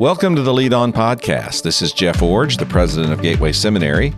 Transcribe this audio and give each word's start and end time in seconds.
Welcome 0.00 0.34
to 0.34 0.42
the 0.42 0.52
Lead 0.52 0.72
On 0.72 0.92
Podcast. 0.92 1.62
This 1.62 1.80
is 1.80 1.92
Jeff 1.92 2.18
Iorg, 2.18 2.58
the 2.58 2.66
president 2.66 3.12
of 3.12 3.22
Gateway 3.22 3.52
Seminary, 3.52 4.12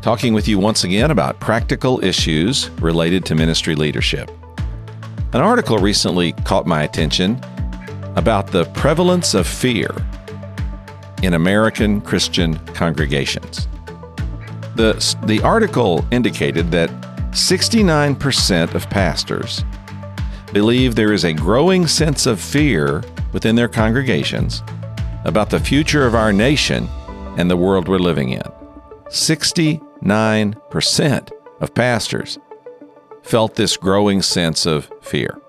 talking 0.00 0.32
with 0.32 0.46
you 0.46 0.60
once 0.60 0.84
again 0.84 1.10
about 1.10 1.40
practical 1.40 2.02
issues 2.04 2.70
related 2.80 3.24
to 3.24 3.34
ministry 3.34 3.74
leadership. 3.74 4.30
An 5.32 5.40
article 5.40 5.76
recently 5.78 6.34
caught 6.44 6.68
my 6.68 6.84
attention 6.84 7.40
about 8.14 8.46
the 8.46 8.66
prevalence 8.74 9.34
of 9.34 9.48
fear 9.48 9.90
in 11.24 11.34
American 11.34 12.00
Christian 12.00 12.56
congregations. 12.68 13.66
The, 14.76 15.16
the 15.24 15.40
article 15.42 16.06
indicated 16.12 16.70
that 16.70 16.90
69% 17.32 18.72
of 18.72 18.88
pastors 18.88 19.64
believe 20.52 20.94
there 20.94 21.12
is 21.12 21.24
a 21.24 21.32
growing 21.32 21.88
sense 21.88 22.24
of 22.24 22.40
fear 22.40 23.02
within 23.32 23.56
their 23.56 23.68
congregations 23.68 24.62
about 25.24 25.50
the 25.50 25.60
future 25.60 26.06
of 26.06 26.14
our 26.14 26.32
nation 26.32 26.88
and 27.36 27.50
the 27.50 27.56
world 27.56 27.88
we're 27.88 27.98
living 27.98 28.30
in. 28.30 28.42
69% 29.08 31.30
of 31.60 31.74
pastors 31.74 32.38
felt 33.22 33.56
this 33.56 33.76
growing 33.76 34.22
sense 34.22 34.64
of 34.66 34.90
fear. 35.00 35.40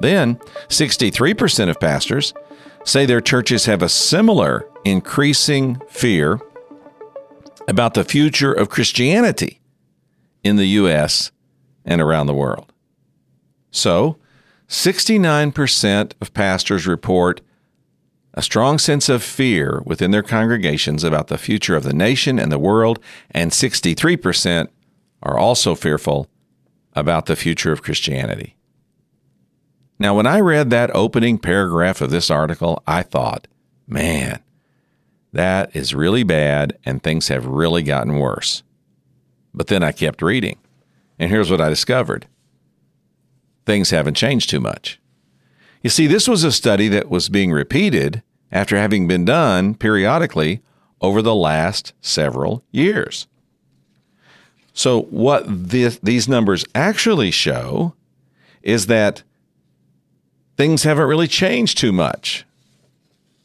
Then, 0.00 0.36
63% 0.68 1.68
of 1.68 1.80
pastors 1.80 2.32
say 2.84 3.04
their 3.04 3.20
churches 3.20 3.66
have 3.66 3.82
a 3.82 3.88
similar 3.88 4.68
increasing 4.84 5.80
fear 5.88 6.40
about 7.66 7.94
the 7.94 8.04
future 8.04 8.52
of 8.52 8.70
Christianity 8.70 9.60
in 10.42 10.56
the 10.56 10.68
U.S. 10.68 11.30
and 11.84 12.00
around 12.00 12.26
the 12.26 12.34
world. 12.34 12.72
So, 13.70 14.18
69% 14.68 16.12
of 16.20 16.34
pastors 16.34 16.86
report 16.86 17.40
a 18.34 18.42
strong 18.42 18.78
sense 18.78 19.08
of 19.08 19.22
fear 19.22 19.82
within 19.84 20.10
their 20.10 20.22
congregations 20.22 21.02
about 21.02 21.28
the 21.28 21.38
future 21.38 21.76
of 21.76 21.84
the 21.84 21.92
nation 21.92 22.38
and 22.38 22.52
the 22.52 22.58
world, 22.58 22.98
and 23.30 23.50
63% 23.50 24.68
are 25.22 25.38
also 25.38 25.74
fearful 25.74 26.28
about 26.94 27.26
the 27.26 27.36
future 27.36 27.72
of 27.72 27.82
Christianity. 27.82 28.56
Now, 29.98 30.14
when 30.14 30.26
I 30.26 30.40
read 30.40 30.70
that 30.70 30.94
opening 30.94 31.38
paragraph 31.38 32.00
of 32.00 32.10
this 32.10 32.30
article, 32.30 32.82
I 32.86 33.02
thought, 33.02 33.48
man, 33.86 34.40
that 35.32 35.74
is 35.74 35.94
really 35.94 36.22
bad, 36.22 36.78
and 36.84 37.02
things 37.02 37.28
have 37.28 37.46
really 37.46 37.82
gotten 37.82 38.18
worse. 38.18 38.62
But 39.52 39.66
then 39.66 39.82
I 39.82 39.92
kept 39.92 40.22
reading, 40.22 40.58
and 41.18 41.30
here's 41.30 41.50
what 41.50 41.60
I 41.60 41.68
discovered 41.68 42.26
things 43.66 43.90
haven't 43.90 44.14
changed 44.14 44.48
too 44.48 44.60
much. 44.60 44.98
You 45.82 45.90
see, 45.90 46.06
this 46.06 46.26
was 46.26 46.42
a 46.42 46.50
study 46.50 46.88
that 46.88 47.10
was 47.10 47.28
being 47.28 47.52
repeated 47.52 48.22
after 48.50 48.76
having 48.76 49.06
been 49.06 49.24
done 49.24 49.74
periodically 49.74 50.60
over 51.00 51.22
the 51.22 51.34
last 51.34 51.92
several 52.00 52.64
years. 52.70 53.26
So, 54.72 55.02
what 55.02 55.44
this, 55.46 55.98
these 56.02 56.28
numbers 56.28 56.64
actually 56.74 57.30
show 57.30 57.94
is 58.62 58.86
that 58.86 59.22
things 60.56 60.84
haven't 60.84 61.08
really 61.08 61.26
changed 61.26 61.78
too 61.78 61.92
much. 61.92 62.44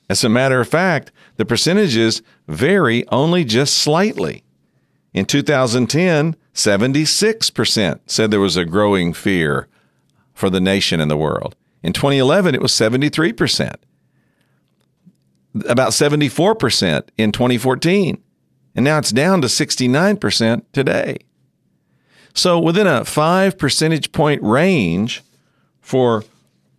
As 0.09 0.23
a 0.23 0.29
matter 0.29 0.59
of 0.59 0.67
fact, 0.67 1.11
the 1.38 1.45
percentages 1.45 2.21
vary 2.47 3.07
only 3.07 3.43
just 3.43 3.77
slightly. 3.77 4.43
In 5.13 5.25
2010, 5.25 6.35
76% 6.53 7.99
said 8.05 8.31
there 8.31 8.39
was 8.39 8.57
a 8.57 8.65
growing 8.65 9.13
fear 9.13 9.67
for 10.33 10.49
the 10.49 10.61
nation 10.61 10.99
and 10.99 11.09
the 11.09 11.17
world. 11.17 11.55
In 11.81 11.93
2011, 11.93 12.55
it 12.55 12.61
was 12.61 12.71
73% 12.71 13.75
about 15.67 15.91
74% 15.91 17.07
in 17.17 17.31
2014. 17.31 18.21
And 18.75 18.85
now 18.85 18.97
it's 18.97 19.11
down 19.11 19.41
to 19.41 19.47
69% 19.47 20.63
today. 20.71 21.17
So 22.33 22.59
within 22.59 22.87
a 22.87 23.05
five 23.05 23.57
percentage 23.57 24.11
point 24.11 24.41
range 24.41 25.22
for 25.81 26.23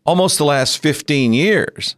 almost 0.05 0.39
the 0.39 0.45
last 0.45 0.79
15 0.79 1.33
years, 1.33 1.97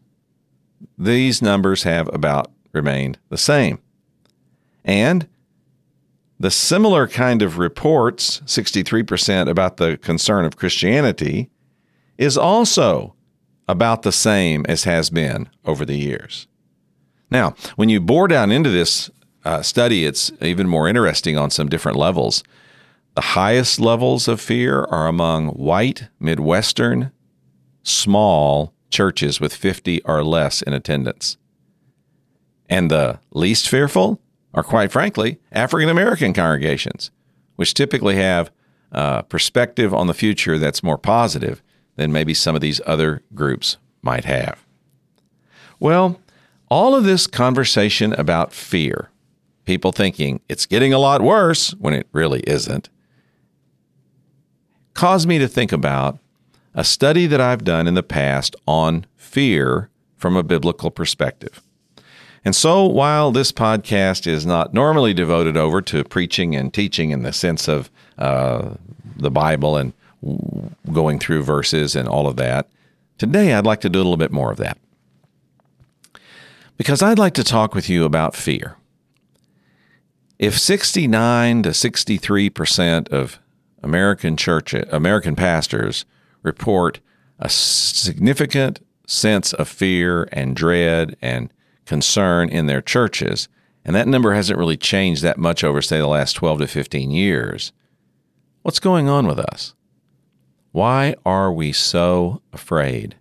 these 0.99 1.41
numbers 1.41 1.85
have 1.85 2.13
about 2.13 2.51
remained 2.73 3.19
the 3.31 3.39
same. 3.39 3.79
And 4.85 5.27
the 6.39 6.51
similar 6.51 7.09
kind 7.09 7.41
of 7.41 7.57
reports, 7.59 8.41
63% 8.45 9.49
about 9.49 9.79
the 9.79 9.97
concern 9.97 10.45
of 10.45 10.57
Christianity, 10.57 11.51
is 12.19 12.37
also 12.37 13.15
about 13.67 14.03
the 14.03 14.13
same 14.13 14.65
as 14.69 14.85
has 14.85 15.09
been 15.09 15.49
over 15.65 15.85
the 15.85 15.97
years. 15.97 16.47
Now, 17.31 17.55
when 17.77 17.89
you 17.89 18.01
bore 18.01 18.29
down 18.29 18.53
into 18.53 18.71
this 18.71 19.11
uh, 19.45 19.63
study, 19.63 20.05
it's 20.05 20.31
even 20.41 20.69
more 20.69 20.89
interesting 20.89 21.37
on 21.37 21.51
some 21.51 21.69
different 21.69 21.99
levels. 21.99 22.43
The 23.15 23.21
highest 23.23 23.81
levels 23.81 24.29
of 24.29 24.41
fear 24.41 24.85
are 24.85 25.09
among 25.09 25.49
white, 25.49 26.09
Midwestern, 26.21 27.13
small 27.83 28.75
churches 28.91 29.41
with 29.41 29.55
50 29.55 30.03
or 30.05 30.23
less 30.23 30.63
in 30.63 30.73
attendance. 30.73 31.37
And 32.69 32.91
the 32.91 33.21
least 33.31 33.69
fearful 33.69 34.21
are, 34.53 34.63
quite 34.63 34.93
frankly, 34.93 35.39
African 35.53 35.89
American 35.89 36.33
congregations, 36.33 37.11
which 37.57 37.75
typically 37.75 38.17
have 38.17 38.51
a 38.93 39.23
perspective 39.23 39.95
on 39.95 40.07
the 40.07 40.15
future 40.15 40.59
that's 40.59 40.83
more 40.83 40.99
positive 40.99 41.63
than 41.97 42.13
maybe 42.13 42.35
some 42.35 42.55
of 42.55 42.61
these 42.61 42.81
other 42.87 43.23
groups 43.35 43.77
might 44.03 44.25
have. 44.25 44.67
Well, 45.79 46.21
all 46.69 46.95
of 46.95 47.05
this 47.05 47.27
conversation 47.27 48.13
about 48.15 48.53
fear, 48.53 49.11
people 49.65 49.93
thinking 49.93 50.41
it's 50.49 50.67
getting 50.67 50.93
a 50.93 50.99
lot 50.99 51.21
worse 51.21 51.73
when 51.73 51.95
it 51.95 52.09
really 52.13 52.41
isn't, 52.41 52.89
caused 54.95 55.29
me 55.29 55.39
to 55.39 55.49
think 55.49 55.73
about 55.73 56.19
a 56.75 56.85
study 56.85 57.27
that 57.27 57.41
I've 57.41 57.65
done 57.65 57.87
in 57.87 57.95
the 57.95 58.03
past 58.03 58.57
on 58.67 59.07
fear 59.17 59.91
from 60.17 60.37
a 60.37 60.43
biblical 60.43 60.91
perspective. 60.91 61.63
And 62.45 62.55
so, 62.55 62.87
while 62.87 63.33
this 63.33 63.51
podcast 63.51 64.27
is 64.27 64.47
not 64.47 64.73
normally 64.73 65.13
devoted 65.13 65.57
over 65.57 65.83
to 65.83 66.05
preaching 66.05 66.55
and 66.55 66.73
teaching 66.73 67.11
in 67.11 67.23
the 67.23 67.33
sense 67.33 67.67
of 67.67 67.91
uh, 68.19 68.75
the 69.17 69.31
Bible 69.31 69.77
and 69.77 69.93
going 70.93 71.19
through 71.19 71.43
verses 71.43 71.97
and 71.97 72.09
all 72.09 72.29
of 72.29 72.37
that, 72.37 72.69
today 73.19 73.53
I'd 73.53 73.67
like 73.67 73.81
to 73.81 73.89
do 73.89 73.99
a 73.99 74.05
little 74.05 74.17
bit 74.17 74.31
more 74.31 74.53
of 74.53 74.59
that 74.59 74.79
because 76.77 77.03
I'd 77.03 77.19
like 77.19 77.35
to 77.35 77.45
talk 77.45 77.75
with 77.75 77.89
you 77.89 78.05
about 78.05 78.35
fear. 78.35 78.77
If 80.39 80.59
69 80.59 81.63
to 81.63 81.71
63% 81.71 83.09
of 83.09 83.39
American 83.83 84.37
church 84.37 84.75
American 84.75 85.37
pastors 85.37 86.05
report 86.43 87.01
a 87.39 87.49
significant 87.49 88.81
sense 89.07 89.53
of 89.53 89.69
fear 89.69 90.29
and 90.33 90.57
dread 90.57 91.17
and 91.23 91.53
concern 91.87 92.49
in 92.49 92.67
their 92.67 92.83
churches, 92.83 93.49
and 93.85 93.95
that 93.95 94.09
number 94.09 94.35
hasn't 94.35 94.59
really 94.59 94.77
changed 94.77 95.23
that 95.23 95.39
much 95.39 95.63
over 95.63 95.81
say 95.81 95.99
the 95.99 96.07
last 96.07 96.35
12 96.35 96.61
to 96.61 96.67
15 96.67 97.11
years. 97.11 97.73
What's 98.63 98.81
going 98.81 99.09
on 99.09 99.27
with 99.27 99.39
us? 99.39 99.75
Why 100.73 101.15
are 101.25 101.53
we 101.53 101.73
so 101.73 102.43
afraid? 102.53 103.15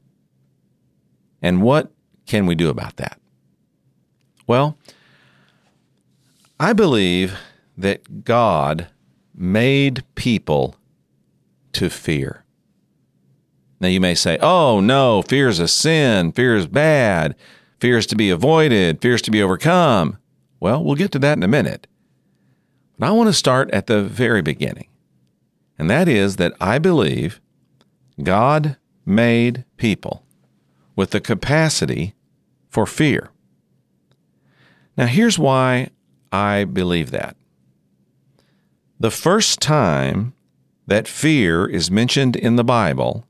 And 1.42 1.62
what 1.62 1.92
can 2.26 2.48
we 2.48 2.56
do 2.56 2.70
about 2.70 2.98
that? 2.98 3.20
Well, 4.48 4.78
I 6.60 6.74
believe 6.74 7.38
that 7.78 8.24
God 8.24 8.88
made 9.34 10.04
people 10.16 10.76
to 11.74 11.90
fear. 11.90 12.44
Now, 13.80 13.90
you 13.90 14.00
may 14.00 14.16
say, 14.16 14.38
oh, 14.42 14.80
no, 14.80 15.22
fear 15.22 15.50
is 15.50 15.60
a 15.60 15.68
sin. 15.68 16.32
Fear 16.32 16.56
is 16.56 16.68
bad. 16.68 17.36
Fear 17.80 17.98
is 17.98 18.08
to 18.08 18.16
be 18.16 18.30
avoided. 18.30 19.02
Fear 19.02 19.16
is 19.16 19.22
to 19.24 19.32
be 19.32 19.44
overcome. 19.44 20.18
Well, 20.60 20.84
we'll 20.84 20.96
get 20.96 21.12
to 21.12 21.20
that 21.20 21.38
in 21.38 21.44
a 21.44 21.48
minute. 21.48 21.88
But 22.98 23.10
I 23.10 23.12
want 23.12 23.28
to 23.28 23.34
start 23.34 23.70
at 23.72 23.88
the 23.88 24.02
very 24.02 24.42
beginning. 24.42 24.88
And 25.78 25.90
that 25.90 26.08
is 26.08 26.38
that 26.38 26.54
I 26.62 26.80
believe 26.80 27.42
God 28.24 28.78
made 29.06 29.66
people 29.76 30.24
with 30.96 31.12
the 31.12 31.20
capacity 31.20 32.16
for 32.70 32.86
fear. 32.86 33.30
Now, 34.98 35.08
here's 35.08 35.38
why 35.38 35.90
I 36.32 36.64
believe 36.64 37.12
that. 37.12 37.36
The 39.00 39.12
first 39.12 39.60
time 39.60 40.34
that 40.88 41.08
fear 41.08 41.66
is 41.66 41.92
mentioned 41.92 42.36
in 42.36 42.56
the 42.56 42.64
Bible 42.64 43.26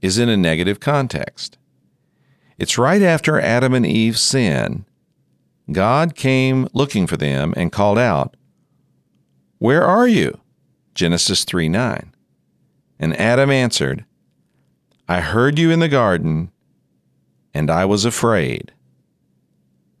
is 0.00 0.18
in 0.18 0.28
a 0.28 0.36
negative 0.36 0.80
context. 0.80 1.58
It's 2.58 2.78
right 2.78 3.02
after 3.02 3.40
Adam 3.40 3.74
and 3.74 3.86
Eve 3.86 4.18
sin. 4.18 4.84
God 5.70 6.14
came 6.14 6.68
looking 6.72 7.06
for 7.06 7.16
them 7.16 7.52
and 7.56 7.72
called 7.72 7.98
out, 7.98 8.36
Where 9.58 9.84
are 9.84 10.08
you? 10.08 10.40
Genesis 10.94 11.44
3 11.44 11.68
9. 11.68 12.12
And 12.98 13.16
Adam 13.20 13.50
answered, 13.50 14.04
I 15.08 15.20
heard 15.20 15.58
you 15.58 15.70
in 15.70 15.80
the 15.80 15.88
garden, 15.88 16.50
and 17.52 17.70
I 17.70 17.84
was 17.84 18.04
afraid 18.04 18.72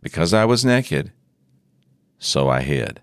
because 0.06 0.32
I 0.32 0.44
was 0.44 0.64
naked, 0.64 1.10
so 2.16 2.48
I 2.48 2.62
hid. 2.62 3.00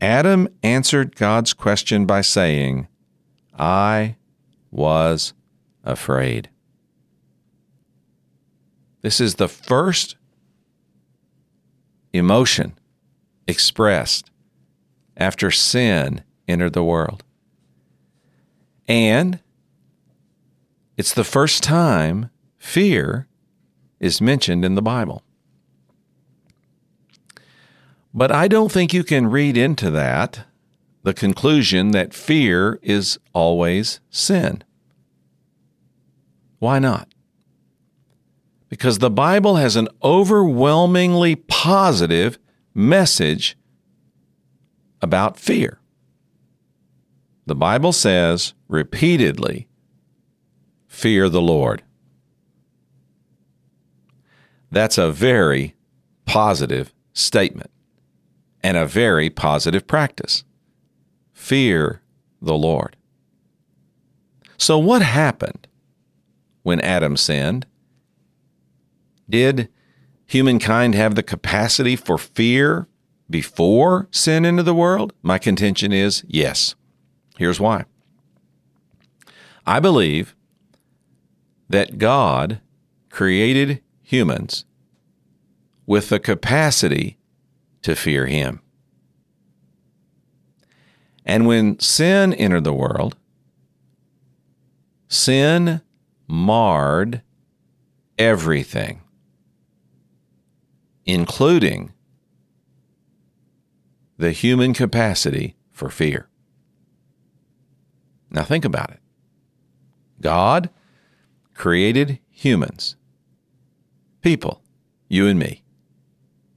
Adam 0.00 0.48
answered 0.62 1.14
God's 1.14 1.52
question 1.52 2.06
by 2.06 2.22
saying, 2.22 2.88
I 3.58 4.16
was 4.70 5.34
afraid. 5.84 6.48
This 9.02 9.20
is 9.20 9.34
the 9.34 9.46
first 9.46 10.16
emotion 12.14 12.78
expressed 13.46 14.30
after 15.18 15.50
sin 15.50 16.24
entered 16.48 16.72
the 16.72 16.82
world. 16.82 17.24
And 18.88 19.38
it's 20.96 21.12
the 21.12 21.24
first 21.24 21.62
time 21.62 22.30
fear 22.56 23.28
is 24.02 24.20
mentioned 24.20 24.64
in 24.64 24.74
the 24.74 24.82
Bible. 24.82 25.22
But 28.12 28.30
I 28.30 28.48
don't 28.48 28.70
think 28.70 28.92
you 28.92 29.04
can 29.04 29.28
read 29.28 29.56
into 29.56 29.90
that 29.92 30.44
the 31.02 31.14
conclusion 31.14 31.92
that 31.92 32.12
fear 32.12 32.78
is 32.82 33.18
always 33.32 34.00
sin. 34.10 34.62
Why 36.58 36.78
not? 36.78 37.08
Because 38.68 38.98
the 38.98 39.10
Bible 39.10 39.56
has 39.56 39.76
an 39.76 39.88
overwhelmingly 40.02 41.36
positive 41.36 42.38
message 42.74 43.56
about 45.00 45.38
fear. 45.38 45.78
The 47.46 47.56
Bible 47.56 47.92
says 47.92 48.54
repeatedly, 48.68 49.68
fear 50.86 51.28
the 51.28 51.42
Lord. 51.42 51.82
That's 54.72 54.96
a 54.96 55.12
very 55.12 55.76
positive 56.24 56.94
statement 57.12 57.70
and 58.62 58.78
a 58.78 58.86
very 58.86 59.28
positive 59.28 59.86
practice. 59.86 60.44
Fear 61.34 62.00
the 62.40 62.54
Lord. 62.54 62.96
So, 64.56 64.78
what 64.78 65.02
happened 65.02 65.68
when 66.62 66.80
Adam 66.80 67.18
sinned? 67.18 67.66
Did 69.28 69.68
humankind 70.24 70.94
have 70.94 71.16
the 71.16 71.22
capacity 71.22 71.94
for 71.94 72.16
fear 72.16 72.88
before 73.28 74.08
sin 74.10 74.46
into 74.46 74.62
the 74.62 74.74
world? 74.74 75.12
My 75.22 75.38
contention 75.38 75.92
is 75.92 76.24
yes. 76.26 76.74
Here's 77.36 77.60
why. 77.60 77.84
I 79.66 79.80
believe 79.80 80.34
that 81.68 81.98
God 81.98 82.60
created 83.10 83.82
humans 84.12 84.66
with 85.86 86.10
the 86.10 86.20
capacity 86.20 87.16
to 87.80 87.96
fear 87.96 88.26
Him. 88.26 88.60
And 91.24 91.46
when 91.46 91.80
sin 91.80 92.34
entered 92.34 92.64
the 92.64 92.74
world, 92.74 93.16
sin 95.08 95.80
marred 96.28 97.22
everything, 98.18 99.00
including 101.06 101.92
the 104.18 104.32
human 104.32 104.74
capacity 104.74 105.56
for 105.70 105.88
fear. 105.88 106.28
Now, 108.30 108.44
think 108.44 108.64
about 108.64 108.90
it 108.90 109.00
God 110.20 110.68
created 111.54 112.18
humans, 112.30 112.96
people, 114.22 114.62
you 115.08 115.26
and 115.26 115.38
me, 115.38 115.62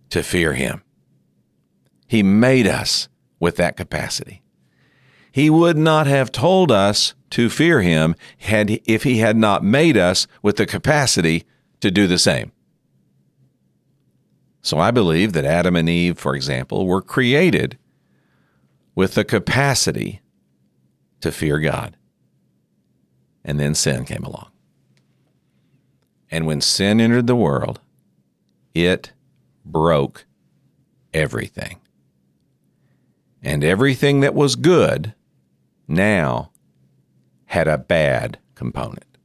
to 0.10 0.24
fear 0.24 0.54
Him. 0.54 0.82
He 2.08 2.24
made 2.24 2.68
us 2.68 3.10
with 3.40 3.58
that 3.58 3.76
capacity. 3.76 4.42
He 5.32 5.50
would 5.50 5.78
not 5.78 6.08
have 6.08 6.32
told 6.32 6.72
us 6.72 7.14
to 7.32 7.50
fear 7.50 7.82
him 7.82 8.16
had 8.38 8.80
if 8.86 9.04
he 9.04 9.18
had 9.18 9.36
not 9.36 9.66
made 9.66 9.98
us 9.98 10.28
with 10.42 10.56
the 10.56 10.66
capacity 10.66 11.44
to 11.82 11.92
do 11.92 12.08
the 12.08 12.18
same. 12.18 12.54
So 14.62 14.80
I 14.80 14.92
believe 14.92 15.34
that 15.34 15.44
Adam 15.44 15.76
and 15.76 15.90
Eve, 15.90 16.18
for 16.18 16.36
example, 16.36 16.88
were 16.88 17.02
created 17.02 17.78
with 18.96 19.16
the 19.16 19.26
capacity 19.26 20.22
to 21.20 21.34
fear 21.34 21.60
God. 21.60 21.98
And 23.44 23.60
then 23.60 23.76
sin 23.76 24.06
came 24.06 24.24
along. 24.24 24.52
And 26.31 26.45
when 26.45 26.62
sin 26.62 27.00
entered 27.00 27.27
the 27.27 27.36
world, 27.36 27.80
it 28.74 29.12
broke 29.63 30.25
everything. 31.13 31.80
And 33.42 33.63
everything 33.63 34.22
that 34.22 34.33
was 34.33 34.56
good 34.56 35.13
now 35.88 36.51
had 37.45 37.68
a 37.68 37.77
bad 37.77 38.39
component. 38.56 39.18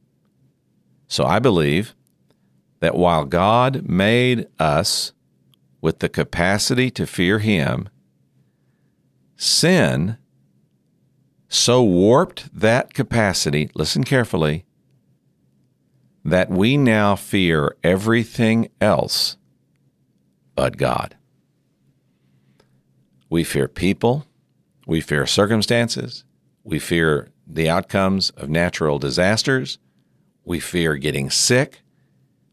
So 1.07 1.25
I 1.25 1.39
believe 1.39 1.95
that 2.79 2.95
while 2.95 3.25
God 3.25 3.87
made 3.89 4.47
us 4.59 5.11
with 5.81 5.99
the 5.99 6.09
capacity 6.09 6.89
to 6.91 7.07
fear 7.07 7.39
Him, 7.39 7.89
sin 9.35 10.17
so 11.49 11.83
warped 11.83 12.57
that 12.57 12.93
capacity, 12.93 13.69
listen 13.75 14.03
carefully, 14.03 14.65
that 16.23 16.49
we 16.49 16.77
now 16.77 17.15
fear 17.15 17.75
everything 17.83 18.69
else 18.79 19.37
but 20.55 20.77
God. 20.77 21.15
We 23.29 23.43
fear 23.43 23.67
people, 23.67 24.25
we 24.85 25.01
fear 25.01 25.25
circumstances, 25.25 26.23
we 26.63 26.79
fear 26.79 27.31
the 27.47 27.69
outcomes 27.69 28.29
of 28.31 28.49
natural 28.49 28.99
disasters, 28.99 29.77
we 30.43 30.59
fear 30.59 30.95
getting 30.95 31.29
sick, 31.29 31.81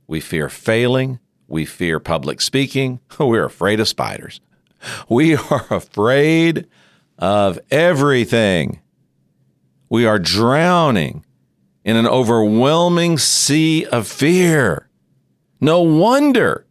we 0.07 0.21
fear 0.21 0.49
failing, 0.49 1.19
we 1.47 1.65
fear 1.65 1.99
public 1.99 2.41
speaking, 2.41 3.01
we're 3.19 3.45
afraid 3.45 3.81
of 3.81 3.89
spiders. 3.89 4.41
We 5.09 5.37
are 5.37 5.67
afraid 5.71 6.67
of 7.19 7.59
everything. 7.71 8.81
We 9.89 10.07
are 10.07 10.19
drowning 10.19 11.25
in 11.89 11.97
an 11.97 12.07
overwhelming 12.07 13.17
sea 13.17 13.87
of 13.87 14.07
fear. 14.07 14.91
No 15.59 15.81
wonder 15.81 16.67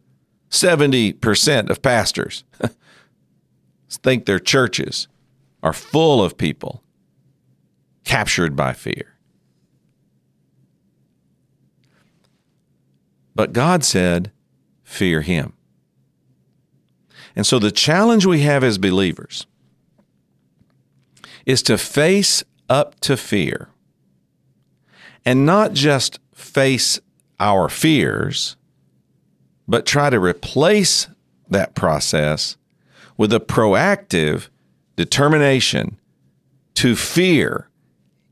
70% 0.48 1.70
of 1.70 1.82
pastors 1.82 2.44
think 3.90 4.26
their 4.26 4.38
churches 4.38 5.08
are 5.60 5.72
full 5.72 6.22
of 6.22 6.38
people 6.38 6.84
captured 8.04 8.54
by 8.54 8.72
fear. 8.72 9.16
But 13.34 13.52
God 13.52 13.82
said, 13.82 14.30
Fear 14.84 15.22
Him. 15.22 15.52
And 17.34 17.44
so 17.44 17.58
the 17.58 17.72
challenge 17.72 18.24
we 18.24 18.42
have 18.42 18.62
as 18.62 18.78
believers 18.78 19.48
is 21.44 21.60
to 21.62 21.76
face 21.76 22.44
up 22.68 23.00
to 23.00 23.16
fear 23.16 23.70
and 25.28 25.44
not 25.44 25.74
just 25.74 26.20
face 26.32 26.98
our 27.38 27.68
fears, 27.68 28.56
but 29.68 29.84
try 29.84 30.08
to 30.08 30.18
replace 30.18 31.06
that 31.50 31.74
process 31.74 32.56
with 33.18 33.30
a 33.34 33.38
proactive 33.38 34.48
determination 34.96 35.98
to 36.72 36.96
fear 36.96 37.68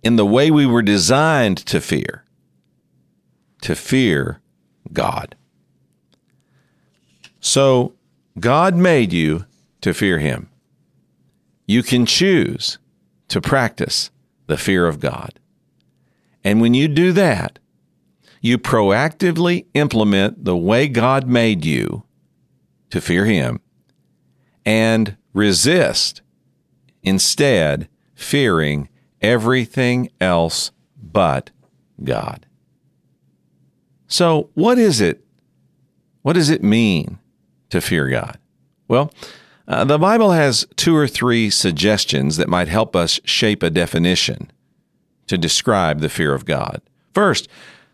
in 0.02 0.16
the 0.16 0.24
way 0.24 0.50
we 0.50 0.64
were 0.64 0.80
designed 0.80 1.58
to 1.58 1.82
fear, 1.82 2.24
to 3.60 3.74
fear 3.74 4.40
God. 4.90 5.36
So, 7.40 7.92
God 8.40 8.74
made 8.74 9.12
you 9.12 9.44
to 9.82 9.92
fear 9.92 10.18
Him. 10.18 10.48
You 11.66 11.82
can 11.82 12.06
choose 12.06 12.78
to 13.28 13.42
practice 13.42 14.10
the 14.46 14.56
fear 14.56 14.86
of 14.86 14.98
God. 14.98 15.38
And 16.46 16.60
when 16.60 16.74
you 16.74 16.86
do 16.86 17.10
that, 17.10 17.58
you 18.40 18.56
proactively 18.56 19.66
implement 19.74 20.44
the 20.44 20.56
way 20.56 20.86
God 20.86 21.26
made 21.26 21.64
you 21.64 22.04
to 22.90 23.00
fear 23.00 23.24
Him 23.24 23.60
and 24.64 25.16
resist 25.32 26.22
instead 27.02 27.88
fearing 28.14 28.88
everything 29.20 30.08
else 30.20 30.70
but 31.02 31.50
God. 32.04 32.46
So, 34.06 34.50
what 34.54 34.78
is 34.78 35.00
it? 35.00 35.24
What 36.22 36.34
does 36.34 36.48
it 36.48 36.62
mean 36.62 37.18
to 37.70 37.80
fear 37.80 38.08
God? 38.08 38.38
Well, 38.86 39.12
uh, 39.66 39.82
the 39.82 39.98
Bible 39.98 40.30
has 40.30 40.64
two 40.76 40.94
or 40.94 41.08
three 41.08 41.50
suggestions 41.50 42.36
that 42.36 42.48
might 42.48 42.68
help 42.68 42.94
us 42.94 43.18
shape 43.24 43.64
a 43.64 43.70
definition 43.70 44.52
to 45.26 45.38
describe 45.38 46.00
the 46.00 46.08
fear 46.08 46.34
of 46.34 46.44
God. 46.44 46.80
First, 47.14 47.48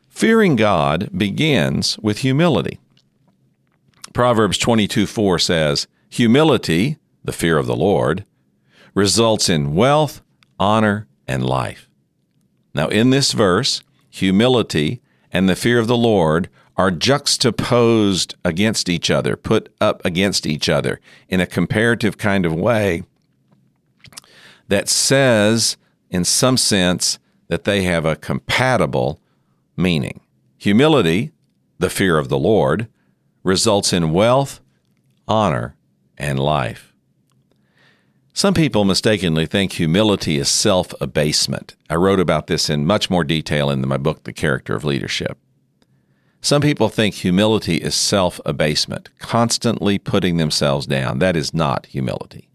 fearing 0.09 0.57
God 0.57 1.11
begins 1.17 1.99
with 1.99 2.19
humility. 2.19 2.79
Proverbs 4.13 4.59
22 4.59 5.07
4 5.07 5.39
says, 5.39 5.87
Humility, 6.11 6.99
the 7.25 7.33
fear 7.33 7.57
of 7.57 7.67
the 7.67 7.77
Lord, 7.77 8.25
results 8.95 9.49
in 9.49 9.75
wealth, 9.75 10.21
honor, 10.59 11.07
and 11.27 11.45
life. 11.45 11.89
Now, 12.75 12.89
in 12.89 13.11
this 13.11 13.33
verse, 13.33 13.83
humility 14.11 15.01
and 15.31 15.49
the 15.49 15.57
fear 15.57 15.79
of 15.79 15.87
the 15.87 15.97
Lord 15.97 16.51
are 16.77 16.91
juxtaposed 16.91 18.35
against 18.45 18.89
each 18.89 19.11
other, 19.11 19.37
put 19.37 19.75
up 19.81 20.05
against 20.05 20.47
each 20.47 20.69
other 20.69 21.01
in 21.29 21.41
a 21.41 21.47
comparative 21.47 22.19
kind 22.19 22.45
of 22.45 22.55
way 22.55 23.03
that 24.69 24.89
says, 24.89 25.77
in 26.11 26.25
some 26.25 26.57
sense, 26.57 27.19
that 27.53 27.65
they 27.65 27.83
have 27.83 28.07
a 28.07 28.17
compatible 28.17 29.21
meaning. 29.77 30.21
Humility, 30.57 31.33
the 31.79 31.91
fear 31.91 32.17
of 32.17 32.31
the 32.31 32.39
Lord, 32.39 32.89
results 33.43 33.93
in 33.93 34.15
wealth, 34.15 34.59
honor, 35.29 35.77
and 36.17 36.41
life. 36.41 36.95
Some 38.33 38.55
people 38.55 38.87
mistakenly 38.87 39.45
think 39.45 39.73
humility 39.73 40.39
is 40.39 40.49
self 40.49 40.95
abasement. 40.99 41.77
I 41.91 41.97
wrote 41.97 42.21
about 42.21 42.47
this 42.47 42.71
in 42.71 42.87
much 42.87 43.11
more 43.11 43.23
detail 43.23 43.69
in 43.69 43.87
my 43.87 43.99
book, 43.99 44.25
The 44.25 44.33
Character 44.33 44.75
of 44.75 44.83
Leadership. 44.83 45.37
Some 46.41 46.63
people 46.63 46.89
think 46.89 47.17
humility 47.17 47.77
is 47.77 47.95
self 47.95 48.41
abasement, 48.47 49.11
constantly 49.19 49.99
putting 49.99 50.39
themselves 50.39 50.87
down. 50.87 51.19
That 51.19 51.37
is 51.37 51.53
not 51.53 51.85
humility. 51.85 52.49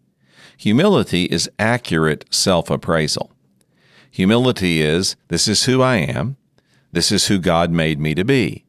Humility 0.57 1.25
is 1.25 1.51
accurate 1.59 2.25
self 2.31 2.71
appraisal. 2.71 3.31
Humility 4.11 4.81
is 4.81 5.15
this 5.27 5.47
is 5.47 5.65
who 5.65 5.81
I 5.81 5.97
am, 5.97 6.37
this 6.91 7.11
is 7.11 7.27
who 7.27 7.39
God 7.39 7.71
made 7.71 7.99
me 7.99 8.15
to 8.15 8.23
be. 8.23 8.63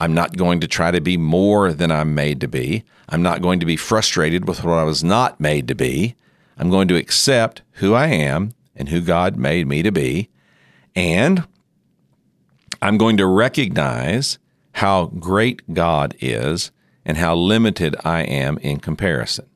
I'm 0.00 0.14
not 0.14 0.36
going 0.36 0.60
to 0.60 0.68
try 0.68 0.90
to 0.90 1.00
be 1.00 1.16
more 1.16 1.72
than 1.72 1.90
I'm 1.90 2.14
made 2.14 2.40
to 2.40 2.48
be. 2.48 2.84
I'm 3.08 3.22
not 3.22 3.42
going 3.42 3.60
to 3.60 3.66
be 3.66 3.76
frustrated 3.76 4.46
with 4.46 4.64
what 4.64 4.74
I 4.74 4.82
was 4.82 5.04
not 5.04 5.40
made 5.40 5.68
to 5.68 5.74
be. 5.74 6.14
I'm 6.58 6.70
going 6.70 6.88
to 6.88 6.96
accept 6.96 7.62
who 7.74 7.94
I 7.94 8.08
am 8.08 8.54
and 8.76 8.88
who 8.88 9.00
God 9.00 9.36
made 9.36 9.66
me 9.66 9.82
to 9.82 9.92
be. 9.92 10.28
And 10.94 11.44
I'm 12.82 12.98
going 12.98 13.16
to 13.16 13.26
recognize 13.26 14.38
how 14.72 15.06
great 15.06 15.72
God 15.72 16.14
is 16.20 16.70
and 17.04 17.16
how 17.16 17.34
limited 17.34 17.96
I 18.04 18.22
am 18.22 18.58
in 18.58 18.78
comparison. 18.78 19.46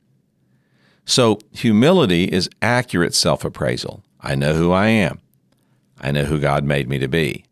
So, 1.05 1.39
humility 1.51 2.25
is 2.25 2.49
accurate 2.61 3.15
self 3.15 3.43
appraisal. 3.43 4.03
I 4.21 4.35
know 4.35 4.53
who 4.53 4.71
I 4.71 4.87
am. 4.87 5.19
I 5.99 6.11
know 6.11 6.25
who 6.25 6.39
God 6.39 6.63
made 6.63 6.87
me 6.87 6.99
to 6.99 7.07
be. 7.07 7.45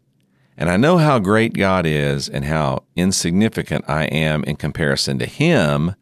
And 0.58 0.70
I 0.70 0.78
know 0.78 0.98
how 0.98 1.20
great 1.20 1.54
God 1.54 1.86
is 1.86 2.28
and 2.28 2.46
how 2.46 2.84
insignificant 2.96 3.86
I 3.88 4.06
am 4.06 4.44
in 4.46 4.56
comparison 4.56 5.20
to 5.20 5.26
Him, 5.26 5.96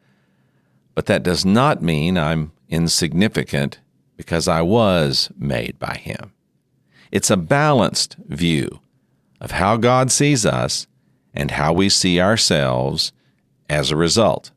but 0.94 1.08
that 1.08 1.24
does 1.24 1.46
not 1.46 1.82
mean 1.82 2.18
I'm 2.18 2.54
insignificant 2.70 3.80
because 4.16 4.48
I 4.48 4.62
was 4.62 5.30
made 5.38 5.78
by 5.78 5.98
Him. 5.98 6.32
It's 7.12 7.30
a 7.30 7.38
balanced 7.38 8.16
view 8.28 8.80
of 9.42 9.52
how 9.52 9.78
God 9.78 10.10
sees 10.10 10.46
us 10.46 10.88
and 11.34 11.52
how 11.52 11.74
we 11.74 11.90
see 11.90 12.22
ourselves 12.22 13.12
as 13.70 13.92
a 13.92 13.98
result. 13.98 14.52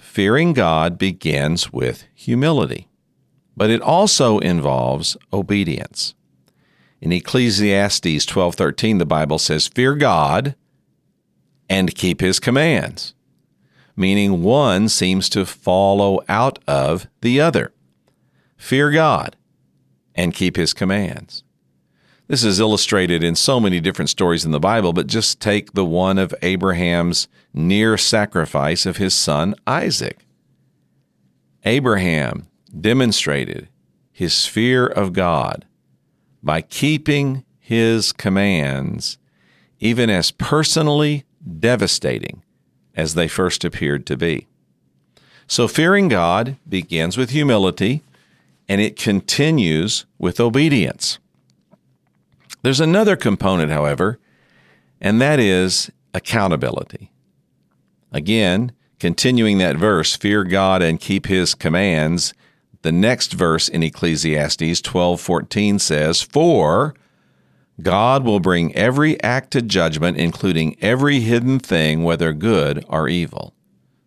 Fearing 0.00 0.52
God 0.52 0.98
begins 0.98 1.72
with 1.72 2.04
humility, 2.14 2.88
but 3.56 3.70
it 3.70 3.80
also 3.80 4.38
involves 4.38 5.16
obedience. 5.32 6.14
In 7.00 7.12
Ecclesiastes 7.12 8.26
12:13 8.26 8.98
the 8.98 9.06
Bible 9.06 9.38
says 9.38 9.68
fear 9.68 9.94
God 9.94 10.54
and 11.68 11.94
keep 11.94 12.20
his 12.20 12.38
commands 12.38 13.14
meaning 13.96 14.42
one 14.42 14.88
seems 14.88 15.28
to 15.30 15.46
follow 15.46 16.20
out 16.28 16.58
of 16.66 17.06
the 17.20 17.40
other. 17.40 17.72
Fear 18.56 18.92
God 18.92 19.36
and 20.14 20.34
keep 20.34 20.56
his 20.56 20.72
commands. 20.72 21.42
This 22.28 22.44
is 22.44 22.60
illustrated 22.60 23.22
in 23.22 23.34
so 23.34 23.60
many 23.60 23.80
different 23.80 24.08
stories 24.08 24.44
in 24.44 24.52
the 24.52 24.60
Bible, 24.60 24.92
but 24.92 25.06
just 25.06 25.40
take 25.40 25.72
the 25.72 25.84
one 25.84 26.18
of 26.18 26.34
Abraham's 26.42 27.28
near 27.52 27.98
sacrifice 27.98 28.86
of 28.86 28.96
his 28.96 29.12
son 29.12 29.54
Isaac. 29.66 30.24
Abraham 31.64 32.46
demonstrated 32.78 33.68
his 34.12 34.46
fear 34.46 34.86
of 34.86 35.12
God 35.12 35.64
by 36.42 36.60
keeping 36.60 37.44
his 37.58 38.12
commands, 38.12 39.18
even 39.80 40.10
as 40.10 40.30
personally 40.30 41.24
devastating 41.58 42.42
as 42.94 43.14
they 43.14 43.28
first 43.28 43.64
appeared 43.64 44.06
to 44.06 44.16
be. 44.16 44.46
So, 45.46 45.68
fearing 45.68 46.08
God 46.08 46.56
begins 46.68 47.16
with 47.16 47.30
humility 47.30 48.02
and 48.68 48.80
it 48.80 48.96
continues 48.96 50.06
with 50.18 50.40
obedience. 50.40 51.18
There's 52.62 52.80
another 52.80 53.16
component, 53.16 53.70
however, 53.70 54.18
and 55.00 55.20
that 55.20 55.40
is 55.40 55.90
accountability. 56.14 57.10
Again, 58.12 58.72
continuing 59.00 59.58
that 59.58 59.76
verse, 59.76 60.16
fear 60.16 60.44
God 60.44 60.80
and 60.80 61.00
keep 61.00 61.26
his 61.26 61.54
commands, 61.54 62.34
the 62.82 62.92
next 62.92 63.32
verse 63.32 63.68
in 63.68 63.82
Ecclesiastes 63.82 64.80
12:14 64.80 65.78
says, 65.78 66.22
"For 66.22 66.94
God 67.80 68.24
will 68.24 68.40
bring 68.40 68.74
every 68.74 69.20
act 69.22 69.52
to 69.52 69.62
judgment, 69.62 70.16
including 70.16 70.76
every 70.80 71.20
hidden 71.20 71.58
thing, 71.58 72.04
whether 72.04 72.32
good 72.32 72.84
or 72.88 73.08
evil. 73.08 73.54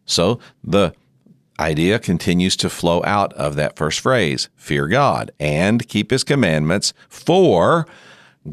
So 0.05 0.39
the 0.63 0.94
idea 1.60 2.00
continues 2.00 2.55
to 2.58 2.70
flow 2.70 3.01
out 3.05 3.34
of 3.34 3.55
that 3.55 3.77
first 3.77 4.01
phrase 4.01 4.50
fear 4.55 4.88
God 4.88 5.32
and 5.39 5.88
keep 5.88 6.12
his 6.12 6.24
commandments, 6.24 6.94
for 7.10 7.88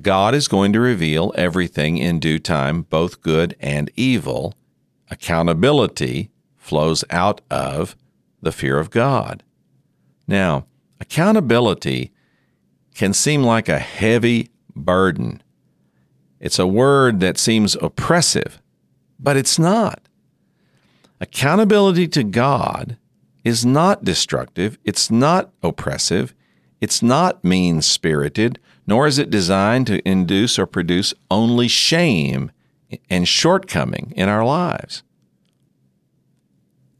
God 0.00 0.35
is 0.35 0.49
going 0.49 0.73
to 0.73 0.81
reveal 0.81 1.33
everything 1.37 1.99
in 1.99 2.19
due 2.19 2.38
time, 2.38 2.83
both 2.83 3.21
good 3.21 3.55
and 3.61 3.91
evil. 3.97 4.55
Accountability 5.11 6.31
flows 6.57 7.05
out 7.11 7.43
of 7.50 7.97
the 8.41 8.52
fear 8.52 8.79
of 8.79 8.91
God. 8.91 9.43
Now, 10.26 10.67
accountability 11.00 12.12
can 12.95 13.12
seem 13.12 13.43
like 13.43 13.69
a 13.69 13.79
heavy 13.79 14.50
burden. 14.75 15.43
It's 16.41 16.59
a 16.59 16.67
word 16.67 17.21
that 17.21 17.38
seems 17.38 17.76
oppressive, 17.76 18.61
but 19.19 19.37
it's 19.37 19.59
not. 19.59 20.00
Accountability 21.21 22.09
to 22.09 22.25
God 22.25 22.97
is 23.45 23.64
not 23.64 24.05
destructive, 24.05 24.79
it's 24.85 25.11
not 25.11 25.52
oppressive, 25.62 26.35
it's 26.81 27.02
not 27.02 27.45
mean 27.45 27.81
spirited, 27.81 28.59
nor 28.87 29.07
is 29.07 29.19
it 29.19 29.31
designed 29.31 29.87
to 29.87 30.07
induce 30.09 30.59
or 30.59 30.67
produce 30.67 31.14
only 31.31 31.69
shame 31.69 32.50
and 33.09 33.26
shortcoming 33.26 34.12
in 34.17 34.29
our 34.29 34.45
lives. 34.45 35.02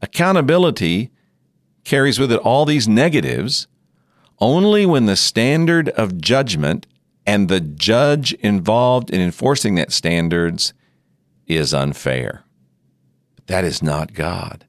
Accountability 0.01 1.11
carries 1.83 2.19
with 2.19 2.31
it 2.31 2.39
all 2.39 2.65
these 2.65 2.87
negatives 2.87 3.67
only 4.39 4.85
when 4.85 5.05
the 5.05 5.15
standard 5.15 5.89
of 5.89 6.19
judgment 6.19 6.87
and 7.25 7.47
the 7.47 7.61
judge 7.61 8.33
involved 8.33 9.09
in 9.09 9.21
enforcing 9.21 9.75
that 9.75 9.91
standards 9.91 10.73
is 11.47 11.73
unfair. 11.73 12.43
But 13.35 13.47
that 13.47 13.63
is 13.63 13.81
not 13.81 14.13
God. 14.13 14.65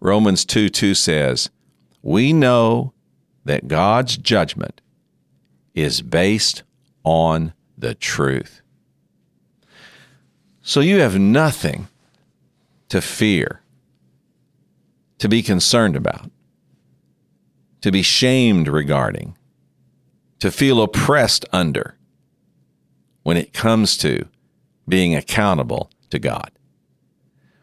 Romans 0.00 0.44
2 0.44 0.68
2 0.68 0.94
says, 0.94 1.50
We 2.02 2.32
know 2.32 2.92
that 3.44 3.68
God's 3.68 4.16
judgment 4.16 4.80
is 5.74 6.02
based 6.02 6.62
on 7.04 7.52
the 7.76 7.94
truth. 7.94 8.60
So 10.62 10.80
you 10.80 11.00
have 11.00 11.18
nothing 11.18 11.88
to 12.88 13.00
fear, 13.00 13.59
to 15.20 15.28
be 15.28 15.42
concerned 15.42 15.94
about, 15.94 16.30
to 17.82 17.92
be 17.92 18.02
shamed 18.02 18.66
regarding 18.66 19.36
to 20.40 20.50
feel 20.50 20.82
oppressed 20.82 21.44
under 21.52 21.96
when 23.22 23.36
it 23.36 23.52
comes 23.52 23.96
to 23.98 24.26
being 24.88 25.14
accountable 25.14 25.90
to 26.08 26.18
God. 26.18 26.50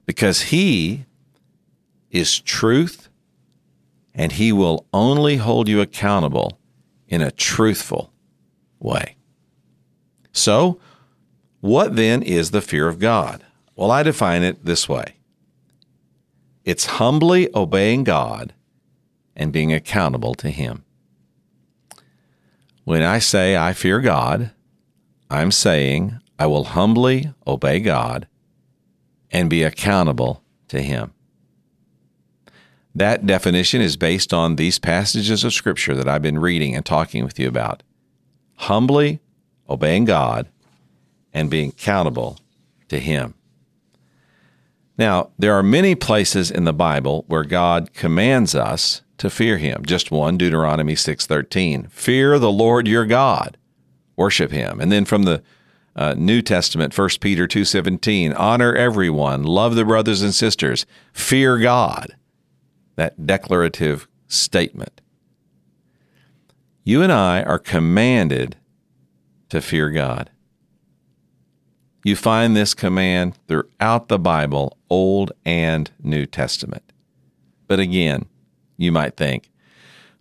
Because 0.06 0.44
He 0.44 1.06
is 2.12 2.40
truth 2.40 3.10
and 4.14 4.34
He 4.34 4.54
will 4.54 4.86
only 4.94 5.38
hold 5.38 5.68
you 5.68 5.82
accountable 5.82 6.60
in 7.08 7.22
a 7.22 7.32
truthful 7.32 8.14
way. 8.80 9.16
So, 10.32 10.80
what 11.60 11.96
then 11.96 12.22
is 12.22 12.52
the 12.52 12.62
fear 12.62 12.88
of 12.88 13.00
God? 13.00 13.44
Well, 13.76 13.90
I 13.90 14.04
define 14.04 14.44
it 14.44 14.64
this 14.64 14.88
way 14.88 15.17
it's 16.68 16.86
humbly 16.86 17.50
obeying 17.56 18.04
God 18.04 18.54
and 19.38 19.54
being 19.54 19.72
accountable 19.72 20.36
to 20.36 20.50
Him. 20.50 20.84
When 22.84 23.02
I 23.02 23.20
say 23.20 23.56
I 23.56 23.72
fear 23.72 24.02
God, 24.02 24.52
I'm 25.30 25.50
saying 25.52 26.20
I 26.38 26.46
will 26.48 26.66
humbly 26.66 27.34
obey 27.48 27.80
God 27.80 28.28
and 29.32 29.50
be 29.50 29.64
accountable 29.64 30.44
to 30.68 30.82
Him. 30.82 31.14
That 32.94 33.26
definition 33.26 33.80
is 33.80 33.96
based 33.96 34.34
on 34.34 34.58
these 34.58 34.78
passages 34.78 35.46
of 35.46 35.54
Scripture 35.54 35.96
that 35.96 36.10
I've 36.10 36.22
been 36.22 36.40
reading 36.40 36.76
and 36.76 36.86
talking 36.86 37.24
with 37.24 37.40
you 37.40 37.48
about. 37.48 37.82
Humbly 38.56 39.22
obeying 39.70 40.04
God 40.04 40.50
and 41.34 41.50
being 41.50 41.70
accountable 41.70 42.40
to 42.90 43.00
Him. 43.00 43.36
Now, 44.98 45.30
there 45.38 45.54
are 45.54 45.64
many 45.64 45.94
places 45.94 46.50
in 46.50 46.64
the 46.64 46.74
Bible 46.74 47.24
where 47.28 47.44
God 47.44 47.94
commands 47.94 48.56
us 48.56 49.02
to 49.18 49.30
fear 49.30 49.58
him. 49.58 49.86
Just 49.86 50.12
one, 50.12 50.38
Deuteronomy 50.38 50.96
6:13. 50.96 51.88
Fear 51.90 52.40
the 52.40 52.52
Lord 52.52 52.88
your 52.88 53.06
God. 53.06 53.58
Worship 54.16 54.52
him. 54.52 54.80
And 54.80 54.92
then 54.92 55.06
from 55.06 55.24
the 55.24 55.44
uh, 55.96 56.14
New 56.18 56.42
Testament, 56.42 56.94
1 56.94 57.10
Peter 57.20 57.48
2:17, 57.48 58.34
honor 58.38 58.76
everyone, 58.76 59.44
love 59.44 59.76
the 59.76 59.86
brothers 59.86 60.22
and 60.22 60.34
sisters, 60.34 60.86
fear 61.14 61.58
God. 61.58 62.16
That 62.96 63.28
declarative 63.28 64.08
statement. 64.28 65.02
You 66.84 67.02
and 67.02 67.12
I 67.12 67.44
are 67.44 67.60
commanded 67.60 68.56
to 69.50 69.62
fear 69.62 69.90
God. 69.92 70.30
You 72.08 72.16
find 72.16 72.56
this 72.56 72.74
command 72.74 73.38
throughout 73.50 74.08
the 74.08 74.18
Bible, 74.18 74.78
Old 74.90 75.34
and 75.44 75.92
New 76.02 76.26
Testament. 76.26 76.94
But 77.68 77.82
again, 77.82 78.28
you 78.78 78.94
might 78.94 79.18
think, 79.18 79.52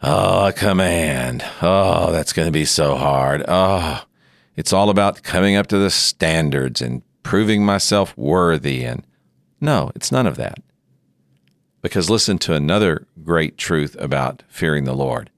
oh, 0.03 0.49
a 0.49 0.53
command. 0.53 1.45
Oh, 1.63 2.11
that's 2.11 2.33
going 2.33 2.47
to 2.47 2.51
be 2.53 2.65
so 2.65 2.97
hard. 2.97 3.45
Oh, 3.47 4.03
it's 4.57 4.73
all 4.73 4.91
about 4.91 5.23
coming 5.23 5.55
up 5.55 5.69
to 5.69 5.79
the 5.79 5.91
standards 5.91 6.83
and 6.83 7.03
proving 7.23 7.65
myself 7.65 8.19
worthy. 8.19 8.83
And 8.83 9.07
no, 9.61 9.93
it's 9.95 10.11
none 10.11 10.27
of 10.27 10.37
that. 10.39 10.59
Because 11.83 12.11
listen 12.11 12.39
to 12.39 12.55
another 12.55 13.07
great 13.23 13.57
truth 13.57 13.95
about 14.01 14.43
fearing 14.49 14.87
the 14.87 14.93
Lord, 14.93 15.31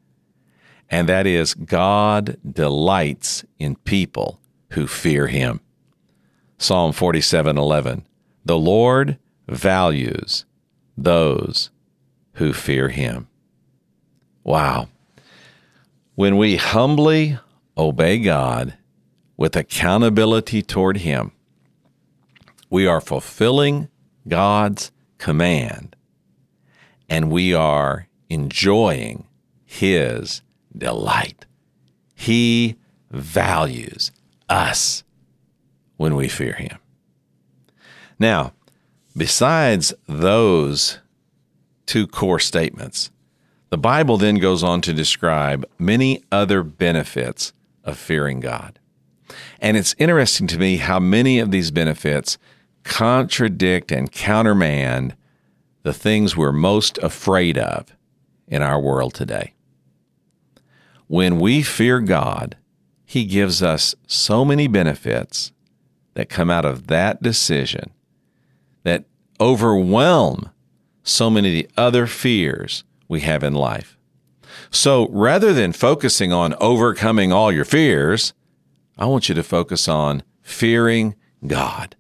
and 0.88 1.10
that 1.10 1.26
is 1.26 1.52
God 1.52 2.38
delights 2.50 3.44
in 3.58 3.76
people 3.76 4.40
who 4.70 4.86
fear 4.86 5.26
him. 5.26 5.60
Psalm 6.60 6.92
47:11 6.92 8.02
The 8.44 8.58
Lord 8.58 9.18
values 9.48 10.44
those 10.96 11.70
who 12.34 12.52
fear 12.52 12.88
him. 12.88 13.28
Wow. 14.42 14.88
When 16.16 16.36
we 16.36 16.56
humbly 16.56 17.38
obey 17.76 18.18
God 18.18 18.76
with 19.36 19.54
accountability 19.54 20.62
toward 20.62 20.98
him, 20.98 21.30
we 22.68 22.88
are 22.88 23.00
fulfilling 23.00 23.88
God's 24.26 24.90
command 25.18 25.94
and 27.08 27.30
we 27.30 27.54
are 27.54 28.08
enjoying 28.28 29.26
his 29.64 30.42
delight. 30.76 31.46
He 32.16 32.76
values 33.10 34.10
us 34.48 35.04
when 35.98 36.16
we 36.16 36.26
fear 36.26 36.54
him. 36.54 36.78
Now, 38.18 38.54
besides 39.14 39.92
those 40.08 40.98
two 41.88 42.06
core 42.06 42.38
statements. 42.38 43.10
The 43.70 43.78
Bible 43.78 44.18
then 44.18 44.36
goes 44.36 44.62
on 44.62 44.80
to 44.82 44.92
describe 44.92 45.64
many 45.78 46.22
other 46.30 46.62
benefits 46.62 47.52
of 47.82 47.98
fearing 47.98 48.40
God. 48.40 48.78
And 49.58 49.76
it's 49.76 49.96
interesting 49.98 50.46
to 50.48 50.58
me 50.58 50.76
how 50.76 51.00
many 51.00 51.38
of 51.38 51.50
these 51.50 51.70
benefits 51.70 52.38
contradict 52.84 53.90
and 53.90 54.12
countermand 54.12 55.16
the 55.82 55.92
things 55.92 56.36
we're 56.36 56.52
most 56.52 56.98
afraid 56.98 57.58
of 57.58 57.94
in 58.46 58.62
our 58.62 58.80
world 58.80 59.14
today. 59.14 59.54
When 61.06 61.40
we 61.40 61.62
fear 61.62 62.00
God, 62.00 62.56
He 63.06 63.24
gives 63.24 63.62
us 63.62 63.94
so 64.06 64.44
many 64.44 64.68
benefits 64.68 65.52
that 66.18 66.28
come 66.28 66.50
out 66.50 66.64
of 66.64 66.88
that 66.88 67.22
decision 67.22 67.92
that 68.82 69.04
overwhelm 69.40 70.50
so 71.04 71.30
many 71.30 71.48
of 71.48 71.54
the 71.54 71.80
other 71.80 72.08
fears 72.08 72.82
we 73.06 73.20
have 73.20 73.44
in 73.44 73.54
life. 73.54 73.96
So 74.68 75.08
rather 75.10 75.52
than 75.52 75.72
focusing 75.72 76.32
on 76.32 76.56
overcoming 76.60 77.32
all 77.32 77.52
your 77.52 77.64
fears, 77.64 78.34
I 78.98 79.06
want 79.06 79.28
you 79.28 79.34
to 79.36 79.44
focus 79.44 79.86
on 79.86 80.24
fearing 80.42 81.14
God, 81.46 81.94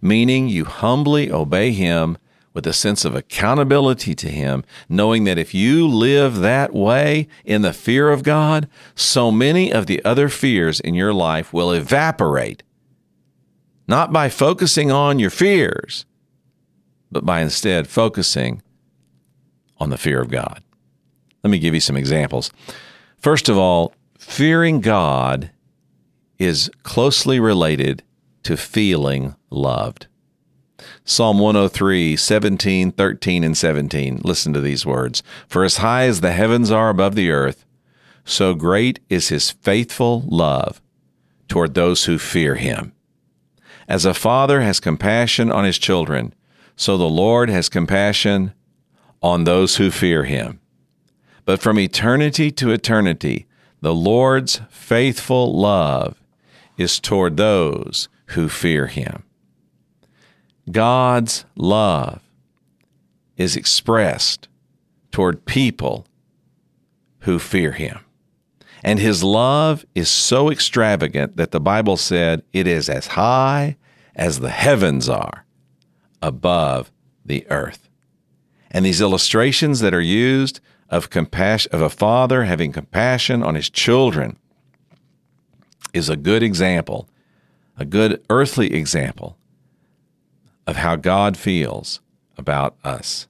meaning 0.00 0.48
you 0.48 0.64
humbly 0.64 1.30
obey 1.30 1.72
Him 1.72 2.16
with 2.54 2.66
a 2.66 2.72
sense 2.72 3.04
of 3.04 3.14
accountability 3.14 4.14
to 4.14 4.30
Him, 4.30 4.64
knowing 4.88 5.24
that 5.24 5.36
if 5.36 5.52
you 5.52 5.86
live 5.86 6.36
that 6.36 6.72
way 6.72 7.28
in 7.44 7.60
the 7.60 7.74
fear 7.74 8.10
of 8.10 8.22
God, 8.22 8.70
so 8.94 9.30
many 9.30 9.70
of 9.70 9.84
the 9.84 10.02
other 10.02 10.30
fears 10.30 10.80
in 10.80 10.94
your 10.94 11.12
life 11.12 11.52
will 11.52 11.70
evaporate. 11.70 12.62
Not 13.90 14.12
by 14.12 14.28
focusing 14.28 14.92
on 14.92 15.18
your 15.18 15.30
fears, 15.30 16.06
but 17.10 17.26
by 17.26 17.40
instead 17.40 17.88
focusing 17.88 18.62
on 19.78 19.90
the 19.90 19.98
fear 19.98 20.20
of 20.20 20.30
God. 20.30 20.62
Let 21.42 21.50
me 21.50 21.58
give 21.58 21.74
you 21.74 21.80
some 21.80 21.96
examples. 21.96 22.52
First 23.18 23.48
of 23.48 23.58
all, 23.58 23.92
fearing 24.16 24.80
God 24.80 25.50
is 26.38 26.70
closely 26.84 27.40
related 27.40 28.04
to 28.44 28.56
feeling 28.56 29.34
loved. 29.50 30.06
Psalm 31.04 31.40
103, 31.40 32.14
17, 32.14 32.92
13, 32.92 33.42
and 33.42 33.56
17. 33.56 34.20
Listen 34.22 34.52
to 34.52 34.60
these 34.60 34.86
words. 34.86 35.24
For 35.48 35.64
as 35.64 35.78
high 35.78 36.04
as 36.04 36.20
the 36.20 36.30
heavens 36.30 36.70
are 36.70 36.90
above 36.90 37.16
the 37.16 37.32
earth, 37.32 37.64
so 38.24 38.54
great 38.54 39.00
is 39.08 39.30
his 39.30 39.50
faithful 39.50 40.22
love 40.28 40.80
toward 41.48 41.74
those 41.74 42.04
who 42.04 42.18
fear 42.18 42.54
him. 42.54 42.92
As 43.90 44.04
a 44.04 44.14
father 44.14 44.60
has 44.60 44.78
compassion 44.78 45.50
on 45.50 45.64
his 45.64 45.76
children, 45.76 46.32
so 46.76 46.96
the 46.96 47.08
Lord 47.08 47.50
has 47.50 47.68
compassion 47.68 48.54
on 49.20 49.42
those 49.42 49.76
who 49.78 49.90
fear 49.90 50.22
him. 50.22 50.60
But 51.44 51.60
from 51.60 51.76
eternity 51.76 52.52
to 52.52 52.70
eternity, 52.70 53.48
the 53.80 53.92
Lord's 53.92 54.60
faithful 54.70 55.58
love 55.58 56.22
is 56.78 57.00
toward 57.00 57.36
those 57.36 58.08
who 58.26 58.48
fear 58.48 58.86
him. 58.86 59.24
God's 60.70 61.44
love 61.56 62.22
is 63.36 63.56
expressed 63.56 64.46
toward 65.10 65.46
people 65.46 66.06
who 67.22 67.40
fear 67.40 67.72
him. 67.72 67.98
And 68.84 69.00
his 69.00 69.24
love 69.24 69.84
is 69.96 70.08
so 70.08 70.48
extravagant 70.48 71.36
that 71.36 71.50
the 71.50 71.60
Bible 71.60 71.96
said 71.96 72.44
it 72.52 72.68
is 72.68 72.88
as 72.88 73.08
high 73.08 73.76
as 74.20 74.40
the 74.40 74.50
heavens 74.50 75.08
are 75.08 75.46
above 76.20 76.92
the 77.24 77.46
earth. 77.50 77.88
And 78.70 78.84
these 78.84 79.00
illustrations 79.00 79.80
that 79.80 79.94
are 79.94 80.00
used 80.00 80.60
of 80.90 81.08
compassion 81.08 81.72
of 81.72 81.80
a 81.80 81.88
father 81.88 82.44
having 82.44 82.70
compassion 82.70 83.42
on 83.42 83.54
his 83.54 83.70
children 83.70 84.36
is 85.94 86.10
a 86.10 86.16
good 86.16 86.42
example, 86.42 87.08
a 87.78 87.86
good 87.86 88.22
earthly 88.28 88.74
example 88.74 89.38
of 90.66 90.76
how 90.76 90.96
God 90.96 91.36
feels 91.36 92.00
about 92.36 92.76
us. 92.84 93.26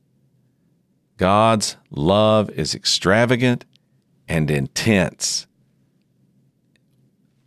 God's 1.17 1.77
love 1.91 2.51
is 2.51 2.75
extravagant 2.75 3.65
and 4.29 4.51
intense, 4.51 5.47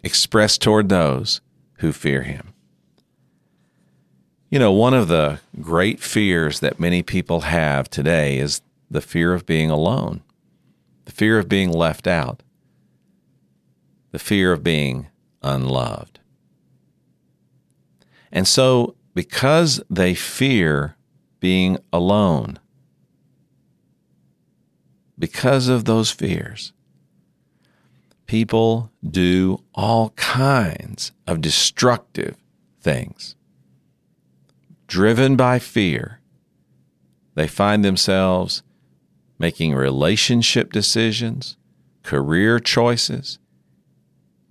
expressed 0.02 0.62
toward 0.62 0.88
those 0.88 1.42
who 1.80 1.92
fear 1.92 2.24
him. 2.24 2.53
You 4.54 4.60
know, 4.60 4.72
one 4.72 4.94
of 4.94 5.08
the 5.08 5.40
great 5.62 6.00
fears 6.00 6.60
that 6.60 6.80
many 6.80 7.02
people 7.02 7.42
have 7.42 7.90
today 7.90 8.38
is 8.38 8.62
the 8.88 9.02
fear 9.02 9.34
of 9.34 9.48
being 9.48 9.72
alone, 9.72 10.22
the 11.06 11.12
fear 11.12 11.40
of 11.40 11.50
being 11.50 11.72
left 11.72 12.06
out, 12.06 12.44
the 14.12 14.20
fear 14.20 14.54
of 14.54 14.64
being 14.64 15.08
unloved. 15.42 16.20
And 18.32 18.48
so, 18.48 18.94
because 19.16 19.82
they 19.90 20.14
fear 20.14 20.98
being 21.40 21.80
alone, 21.92 22.60
because 25.18 25.68
of 25.68 25.86
those 25.86 26.12
fears, 26.12 26.74
people 28.28 28.92
do 29.04 29.64
all 29.74 30.12
kinds 30.12 31.12
of 31.26 31.42
destructive 31.42 32.38
things 32.80 33.36
driven 34.94 35.36
by 35.36 35.58
fear, 35.58 36.20
they 37.34 37.48
find 37.48 37.84
themselves 37.84 38.62
making 39.40 39.74
relationship 39.74 40.72
decisions, 40.72 41.58
career 42.04 42.60
choices, 42.60 43.40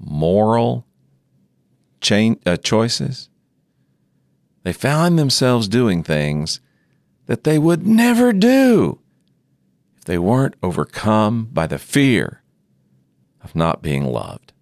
moral 0.01 0.85
uh, 2.11 2.57
choices. 2.57 3.29
They 4.65 4.73
find 4.73 5.17
themselves 5.17 5.69
doing 5.69 6.03
things 6.03 6.59
that 7.27 7.45
they 7.45 7.57
would 7.57 7.87
never 7.87 8.33
do 8.33 8.99
if 9.97 10.07
they 10.07 10.19
weren't 10.19 10.57
overcome 10.61 11.51
by 11.53 11.69
the 11.69 11.79
fear 11.79 12.43
of 13.41 13.55
not 13.55 13.81
being 13.81 14.05
loved. 14.05 14.53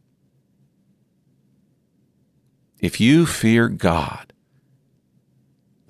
If 2.81 3.01
you 3.01 3.25
fear 3.25 3.71
God, 3.71 4.30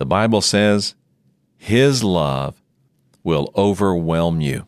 the 0.01 0.05
Bible 0.07 0.41
says 0.41 0.95
His 1.59 2.03
love 2.03 2.59
will 3.23 3.53
overwhelm 3.55 4.41
you. 4.41 4.65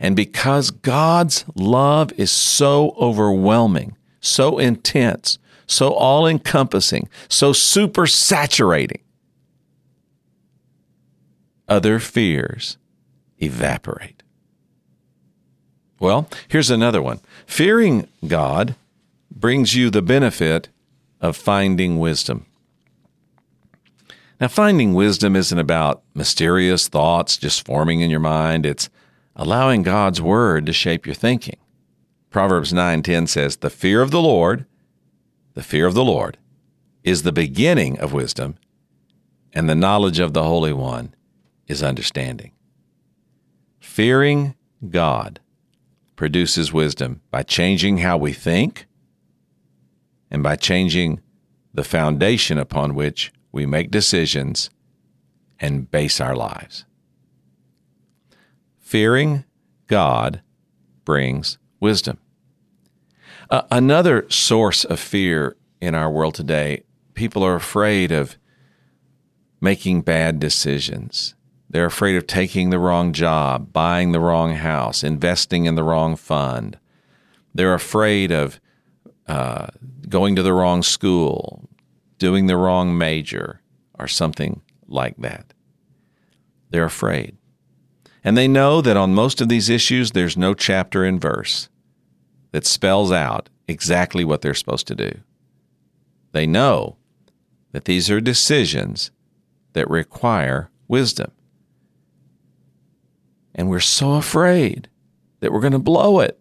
And 0.00 0.16
because 0.16 0.72
God's 0.72 1.44
love 1.54 2.12
is 2.16 2.32
so 2.32 2.96
overwhelming, 2.98 3.96
so 4.20 4.58
intense, 4.58 5.38
so 5.68 5.92
all 5.92 6.26
encompassing, 6.26 7.08
so 7.28 7.52
super 7.52 8.08
saturating, 8.08 9.02
other 11.68 12.00
fears 12.00 12.76
evaporate. 13.38 14.24
Well, 16.00 16.28
here's 16.48 16.70
another 16.70 17.00
one. 17.00 17.20
Fearing 17.46 18.08
God 18.26 18.74
brings 19.30 19.76
you 19.76 19.90
the 19.90 20.02
benefit 20.02 20.70
of 21.20 21.36
finding 21.36 22.00
wisdom. 22.00 22.46
Now, 24.44 24.48
finding 24.48 24.92
wisdom 24.92 25.36
isn't 25.36 25.58
about 25.58 26.02
mysterious 26.14 26.86
thoughts 26.86 27.38
just 27.38 27.64
forming 27.64 28.02
in 28.02 28.10
your 28.10 28.20
mind. 28.20 28.66
It's 28.66 28.90
allowing 29.34 29.82
God's 29.82 30.20
word 30.20 30.66
to 30.66 30.72
shape 30.74 31.06
your 31.06 31.14
thinking. 31.14 31.56
Proverbs 32.28 32.70
9:10 32.70 33.26
says, 33.26 33.56
"The 33.56 33.70
fear 33.70 34.02
of 34.02 34.10
the 34.10 34.20
Lord, 34.20 34.66
the 35.54 35.62
fear 35.62 35.86
of 35.86 35.94
the 35.94 36.04
Lord 36.04 36.36
is 37.02 37.22
the 37.22 37.32
beginning 37.32 37.98
of 37.98 38.12
wisdom, 38.12 38.56
and 39.54 39.66
the 39.66 39.74
knowledge 39.74 40.18
of 40.18 40.34
the 40.34 40.42
Holy 40.42 40.74
One 40.74 41.14
is 41.66 41.82
understanding." 41.82 42.52
Fearing 43.80 44.56
God 44.90 45.40
produces 46.16 46.70
wisdom 46.70 47.22
by 47.30 47.44
changing 47.44 47.96
how 47.96 48.18
we 48.18 48.34
think 48.34 48.86
and 50.30 50.42
by 50.42 50.56
changing 50.56 51.20
the 51.72 51.82
foundation 51.82 52.58
upon 52.58 52.94
which 52.94 53.32
we 53.54 53.66
make 53.66 53.88
decisions 53.88 54.68
and 55.60 55.88
base 55.88 56.20
our 56.20 56.34
lives. 56.34 56.84
Fearing 58.80 59.44
God 59.86 60.42
brings 61.04 61.58
wisdom. 61.78 62.18
Uh, 63.48 63.62
another 63.70 64.28
source 64.28 64.84
of 64.84 64.98
fear 64.98 65.56
in 65.80 65.94
our 65.94 66.10
world 66.10 66.34
today, 66.34 66.82
people 67.14 67.44
are 67.44 67.54
afraid 67.54 68.10
of 68.10 68.36
making 69.60 70.02
bad 70.02 70.40
decisions. 70.40 71.36
They're 71.70 71.86
afraid 71.86 72.16
of 72.16 72.26
taking 72.26 72.70
the 72.70 72.80
wrong 72.80 73.12
job, 73.12 73.72
buying 73.72 74.10
the 74.10 74.20
wrong 74.20 74.54
house, 74.54 75.04
investing 75.04 75.66
in 75.66 75.76
the 75.76 75.84
wrong 75.84 76.16
fund. 76.16 76.76
They're 77.54 77.74
afraid 77.74 78.32
of 78.32 78.60
uh, 79.28 79.68
going 80.08 80.34
to 80.34 80.42
the 80.42 80.52
wrong 80.52 80.82
school, 80.82 81.68
doing 82.18 82.46
the 82.46 82.56
wrong 82.56 82.96
major, 82.96 83.60
or 83.98 84.08
something 84.08 84.62
like 84.86 85.16
that. 85.18 85.52
They're 86.70 86.84
afraid. 86.84 87.36
And 88.22 88.36
they 88.36 88.48
know 88.48 88.80
that 88.80 88.96
on 88.96 89.14
most 89.14 89.40
of 89.40 89.48
these 89.48 89.68
issues, 89.68 90.12
there's 90.12 90.36
no 90.36 90.54
chapter 90.54 91.04
and 91.04 91.20
verse 91.20 91.68
that 92.52 92.66
spells 92.66 93.12
out 93.12 93.50
exactly 93.68 94.24
what 94.24 94.40
they're 94.40 94.54
supposed 94.54 94.86
to 94.86 94.94
do. 94.94 95.20
They 96.32 96.46
know 96.46 96.96
that 97.72 97.84
these 97.84 98.10
are 98.10 98.20
decisions 98.20 99.10
that 99.74 99.90
require 99.90 100.70
wisdom. 100.88 101.32
And 103.54 103.68
we're 103.68 103.80
so 103.80 104.14
afraid 104.14 104.88
that 105.40 105.52
we're 105.52 105.60
going 105.60 105.72
to 105.72 105.78
blow 105.78 106.20
it. 106.20 106.40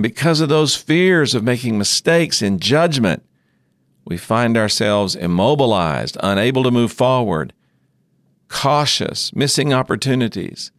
Because 0.00 0.40
of 0.40 0.48
those 0.48 0.76
fears 0.76 1.34
of 1.34 1.42
making 1.42 1.76
mistakes 1.76 2.40
in 2.40 2.60
judgment, 2.60 3.24
we 4.08 4.16
find 4.16 4.56
ourselves 4.56 5.14
immobilized, 5.14 6.16
unable 6.22 6.62
to 6.62 6.70
move 6.70 6.90
forward, 6.90 7.52
cautious, 8.48 9.34
missing 9.34 9.74
opportunities, 9.74 10.72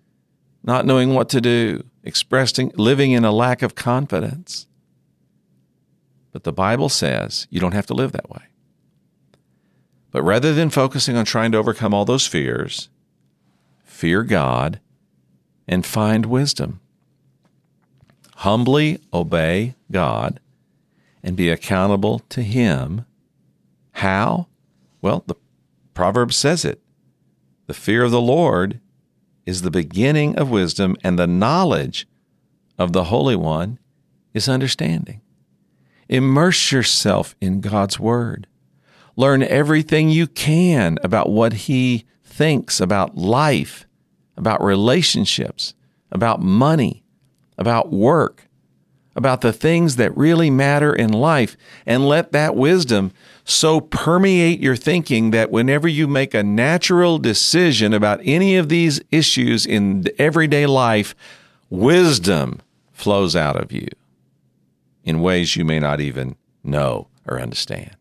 not 0.63 0.83
knowing 0.83 1.13
what 1.13 1.29
to 1.29 1.39
do, 1.39 1.83
expressing 2.03 2.71
living 2.75 3.11
in 3.11 3.23
a 3.23 3.31
lack 3.31 3.61
of 3.61 3.75
confidence. 3.75 4.65
But 6.31 6.43
the 6.43 6.51
Bible 6.51 6.89
says 6.89 7.45
you 7.51 7.59
don't 7.59 7.75
have 7.75 7.85
to 7.85 7.93
live 7.93 8.13
that 8.13 8.31
way. 8.31 8.41
But 10.09 10.23
rather 10.23 10.51
than 10.51 10.71
focusing 10.71 11.15
on 11.15 11.25
trying 11.25 11.51
to 11.51 11.59
overcome 11.59 11.93
all 11.93 12.05
those 12.05 12.25
fears, 12.25 12.89
fear 13.83 14.23
God 14.23 14.79
and 15.67 15.85
find 15.85 16.25
wisdom. 16.25 16.79
Humbly 18.37 18.99
obey 19.13 19.75
God 19.91 20.39
and 21.21 21.37
be 21.37 21.49
accountable 21.49 22.19
to 22.29 22.41
Him. 22.41 23.05
How? 23.99 24.47
Well, 25.01 25.23
the 25.27 25.35
Proverb 25.93 26.33
says 26.33 26.65
it. 26.65 26.81
The 27.67 27.73
fear 27.73 28.03
of 28.03 28.11
the 28.11 28.21
Lord 28.21 28.79
is 29.45 29.61
the 29.61 29.71
beginning 29.71 30.37
of 30.37 30.49
wisdom, 30.49 30.95
and 31.03 31.17
the 31.17 31.27
knowledge 31.27 32.07
of 32.77 32.93
the 32.93 33.05
Holy 33.05 33.35
One 33.35 33.79
is 34.33 34.49
understanding. 34.49 35.21
Immerse 36.07 36.71
yourself 36.71 37.35
in 37.39 37.61
God's 37.61 37.99
Word. 37.99 38.47
Learn 39.15 39.43
everything 39.43 40.09
you 40.09 40.27
can 40.27 40.97
about 41.03 41.29
what 41.29 41.53
He 41.53 42.05
thinks 42.23 42.79
about 42.79 43.17
life 43.17 43.85
about 44.39 44.63
relationships, 44.63 45.75
about 46.11 46.41
money, 46.41 47.03
about 47.57 47.91
work, 47.91 48.47
about 49.19 49.41
the 49.41 49.51
things 49.51 49.97
that 49.97 50.15
really 50.15 50.49
matter 50.49 50.95
in 50.95 51.11
life, 51.11 51.57
and 51.85 52.07
let 52.07 52.31
that 52.31 52.55
wisdom 52.55 53.11
so 53.43 53.81
permeate 53.81 54.61
your 54.61 54.77
thinking 54.77 55.31
that 55.31 55.51
whenever 55.51 55.89
you 55.89 56.07
make 56.07 56.33
a 56.33 56.41
natural 56.41 57.19
decision 57.19 57.93
about 57.93 58.21
any 58.23 58.55
of 58.55 58.69
these 58.69 59.01
issues 59.11 59.65
in 59.65 60.05
everyday 60.17 60.65
life, 60.65 61.13
wisdom 61.69 62.61
flows 62.93 63.35
out 63.35 63.61
of 63.61 63.73
you 63.73 63.89
in 65.03 65.19
ways 65.21 65.57
you 65.57 65.65
may 65.65 65.79
not 65.79 65.99
even 65.99 66.37
know 66.63 67.09
or 67.27 67.41
understand. 67.41 67.97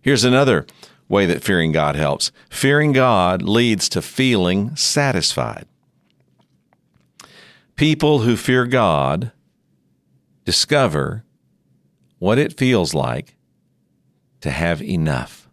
Here's 0.00 0.24
another 0.24 0.66
way 1.08 1.24
that 1.26 1.44
fearing 1.44 1.70
God 1.70 1.94
helps. 1.94 2.32
Fearing 2.50 2.90
God 2.90 3.42
leads 3.42 3.88
to 3.90 4.02
feeling 4.02 4.74
satisfied. 4.74 5.66
People 7.76 8.22
who 8.22 8.36
fear 8.36 8.66
God 8.66 9.30
discover 10.48 11.24
what 12.18 12.38
it 12.38 12.56
feels 12.56 12.94
like 12.94 13.36
to 14.40 14.50
have 14.50 14.80
enough, 14.80 15.46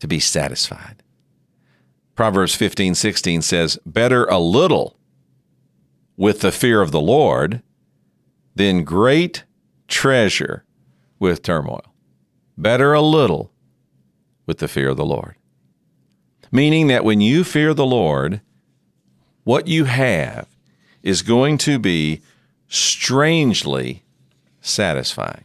to 0.00 0.08
be 0.08 0.18
satisfied. 0.18 1.04
Proverbs 2.16 2.52
15, 2.56 2.96
16 2.96 3.42
says, 3.42 3.78
Better 3.86 4.24
a 4.24 4.40
little 4.40 4.98
with 6.16 6.40
the 6.40 6.50
fear 6.50 6.82
of 6.82 6.90
the 6.90 7.00
Lord 7.00 7.62
than 8.56 8.82
great 8.82 9.44
treasure 9.86 10.64
with 11.20 11.40
turmoil. 11.40 11.94
Better 12.56 12.94
a 12.94 13.00
little 13.00 13.52
with 14.46 14.58
the 14.58 14.66
fear 14.66 14.88
of 14.88 14.96
the 14.96 15.06
Lord. 15.06 15.36
Meaning 16.50 16.88
that 16.88 17.04
when 17.04 17.20
you 17.20 17.44
fear 17.44 17.72
the 17.72 17.86
Lord, 17.86 18.40
what 19.44 19.68
you 19.68 19.84
have 19.84 20.48
is 21.04 21.22
going 21.22 21.56
to 21.58 21.78
be 21.78 22.20
strangely 22.66 24.02
satisfying. 24.60 25.44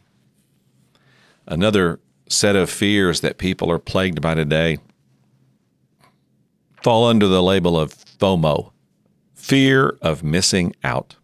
Another 1.46 2.00
set 2.28 2.56
of 2.56 2.70
fears 2.70 3.22
that 3.22 3.38
people 3.38 3.70
are 3.70 3.80
plagued 3.80 4.22
by 4.22 4.34
today 4.34 4.78
fall 6.82 7.08
under 7.08 7.28
the 7.28 7.44
label 7.44 7.80
of 7.80 7.94
FOMO 7.94 8.72
fear 9.34 9.98
of 10.02 10.24
missing 10.24 10.74
out, 10.86 11.18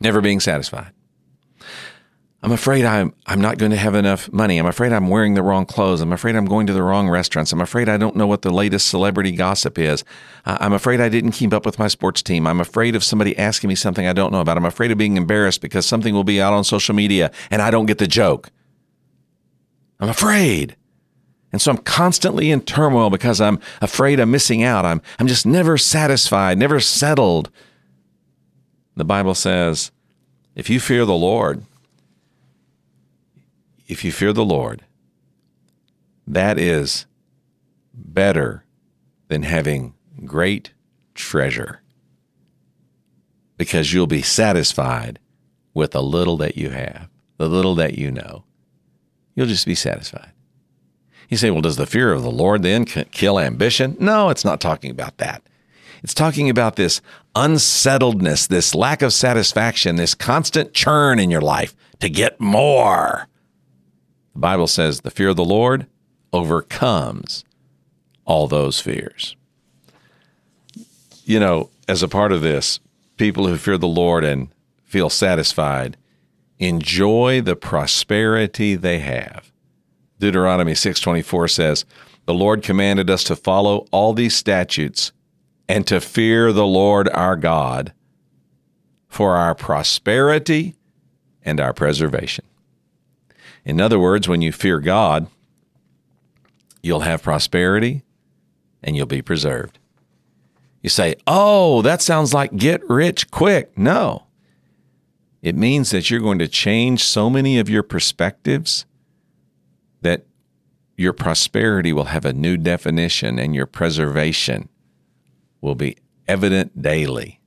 never 0.00 0.22
being 0.22 0.40
satisfied. 0.40 0.92
I'm 2.46 2.52
afraid 2.52 2.84
I'm 2.84 3.12
I'm 3.26 3.40
not 3.40 3.58
going 3.58 3.72
to 3.72 3.76
have 3.76 3.96
enough 3.96 4.32
money. 4.32 4.58
I'm 4.58 4.66
afraid 4.66 4.92
I'm 4.92 5.08
wearing 5.08 5.34
the 5.34 5.42
wrong 5.42 5.66
clothes. 5.66 6.00
I'm 6.00 6.12
afraid 6.12 6.36
I'm 6.36 6.44
going 6.44 6.68
to 6.68 6.72
the 6.72 6.82
wrong 6.84 7.08
restaurants. 7.08 7.52
I'm 7.52 7.60
afraid 7.60 7.88
I 7.88 7.96
don't 7.96 8.14
know 8.14 8.28
what 8.28 8.42
the 8.42 8.52
latest 8.52 8.86
celebrity 8.86 9.32
gossip 9.32 9.80
is. 9.80 10.04
I'm 10.44 10.72
afraid 10.72 11.00
I 11.00 11.08
didn't 11.08 11.32
keep 11.32 11.52
up 11.52 11.66
with 11.66 11.80
my 11.80 11.88
sports 11.88 12.22
team. 12.22 12.46
I'm 12.46 12.60
afraid 12.60 12.94
of 12.94 13.02
somebody 13.02 13.36
asking 13.36 13.66
me 13.66 13.74
something 13.74 14.06
I 14.06 14.12
don't 14.12 14.30
know 14.30 14.40
about. 14.40 14.56
I'm 14.56 14.64
afraid 14.64 14.92
of 14.92 14.96
being 14.96 15.16
embarrassed 15.16 15.60
because 15.60 15.86
something 15.86 16.14
will 16.14 16.22
be 16.22 16.40
out 16.40 16.52
on 16.52 16.62
social 16.62 16.94
media 16.94 17.32
and 17.50 17.60
I 17.60 17.72
don't 17.72 17.86
get 17.86 17.98
the 17.98 18.06
joke. 18.06 18.52
I'm 19.98 20.08
afraid. 20.08 20.76
And 21.50 21.60
so 21.60 21.72
I'm 21.72 21.78
constantly 21.78 22.52
in 22.52 22.60
turmoil 22.60 23.10
because 23.10 23.40
I'm 23.40 23.58
afraid 23.80 24.20
I'm 24.20 24.30
missing 24.30 24.62
out. 24.62 24.86
I'm 24.86 25.02
I'm 25.18 25.26
just 25.26 25.46
never 25.46 25.76
satisfied, 25.76 26.58
never 26.58 26.78
settled. 26.78 27.50
The 28.94 29.04
Bible 29.04 29.34
says, 29.34 29.90
if 30.54 30.70
you 30.70 30.78
fear 30.78 31.04
the 31.04 31.12
Lord, 31.12 31.64
if 33.86 34.04
you 34.04 34.12
fear 34.12 34.32
the 34.32 34.44
Lord, 34.44 34.84
that 36.26 36.58
is 36.58 37.06
better 37.92 38.64
than 39.28 39.42
having 39.42 39.94
great 40.24 40.72
treasure 41.14 41.80
because 43.56 43.92
you'll 43.92 44.06
be 44.06 44.22
satisfied 44.22 45.18
with 45.72 45.92
the 45.92 46.02
little 46.02 46.36
that 46.38 46.56
you 46.56 46.70
have, 46.70 47.08
the 47.38 47.48
little 47.48 47.74
that 47.76 47.96
you 47.98 48.10
know. 48.10 48.44
You'll 49.34 49.46
just 49.46 49.66
be 49.66 49.74
satisfied. 49.74 50.32
You 51.28 51.36
say, 51.36 51.50
well, 51.50 51.62
does 51.62 51.76
the 51.76 51.86
fear 51.86 52.12
of 52.12 52.22
the 52.22 52.30
Lord 52.30 52.62
then 52.62 52.84
kill 52.84 53.38
ambition? 53.38 53.96
No, 53.98 54.30
it's 54.30 54.44
not 54.44 54.60
talking 54.60 54.90
about 54.90 55.18
that. 55.18 55.42
It's 56.02 56.14
talking 56.14 56.48
about 56.48 56.76
this 56.76 57.00
unsettledness, 57.34 58.46
this 58.46 58.74
lack 58.74 59.02
of 59.02 59.12
satisfaction, 59.12 59.96
this 59.96 60.14
constant 60.14 60.72
churn 60.72 61.18
in 61.18 61.30
your 61.30 61.40
life 61.40 61.74
to 62.00 62.08
get 62.08 62.40
more. 62.40 63.28
The 64.36 64.40
Bible 64.40 64.66
says 64.66 65.00
the 65.00 65.10
fear 65.10 65.30
of 65.30 65.36
the 65.36 65.46
Lord 65.46 65.86
overcomes 66.30 67.42
all 68.26 68.46
those 68.46 68.78
fears. 68.78 69.34
You 71.24 71.40
know, 71.40 71.70
as 71.88 72.02
a 72.02 72.08
part 72.08 72.32
of 72.32 72.42
this, 72.42 72.78
people 73.16 73.46
who 73.46 73.56
fear 73.56 73.78
the 73.78 73.88
Lord 73.88 74.24
and 74.24 74.48
feel 74.84 75.08
satisfied 75.08 75.96
enjoy 76.58 77.40
the 77.40 77.56
prosperity 77.56 78.74
they 78.74 78.98
have. 78.98 79.50
Deuteronomy 80.20 80.74
6:24 80.74 81.48
says, 81.48 81.86
"The 82.26 82.34
Lord 82.34 82.62
commanded 82.62 83.08
us 83.08 83.24
to 83.24 83.36
follow 83.36 83.86
all 83.90 84.12
these 84.12 84.36
statutes 84.36 85.12
and 85.66 85.86
to 85.86 85.98
fear 85.98 86.52
the 86.52 86.66
Lord 86.66 87.08
our 87.08 87.36
God 87.36 87.94
for 89.08 89.34
our 89.36 89.54
prosperity 89.54 90.74
and 91.42 91.58
our 91.58 91.72
preservation." 91.72 92.44
In 93.66 93.80
other 93.80 93.98
words, 93.98 94.28
when 94.28 94.42
you 94.42 94.52
fear 94.52 94.78
God, 94.78 95.26
you'll 96.82 97.00
have 97.00 97.24
prosperity 97.24 98.04
and 98.80 98.96
you'll 98.96 99.06
be 99.06 99.20
preserved. 99.20 99.80
You 100.82 100.88
say, 100.88 101.16
"Oh, 101.26 101.82
that 101.82 102.00
sounds 102.00 102.32
like 102.32 102.56
get 102.56 102.88
rich 102.88 103.28
quick." 103.32 103.76
No. 103.76 104.28
It 105.42 105.56
means 105.56 105.90
that 105.90 106.08
you're 106.08 106.20
going 106.20 106.38
to 106.38 106.48
change 106.48 107.02
so 107.02 107.28
many 107.28 107.58
of 107.58 107.68
your 107.68 107.82
perspectives 107.82 108.86
that 110.00 110.26
your 110.96 111.12
prosperity 111.12 111.92
will 111.92 112.04
have 112.04 112.24
a 112.24 112.32
new 112.32 112.56
definition 112.56 113.38
and 113.38 113.52
your 113.52 113.66
preservation 113.66 114.68
will 115.60 115.74
be 115.74 115.96
evident 116.28 116.80
daily. 116.80 117.40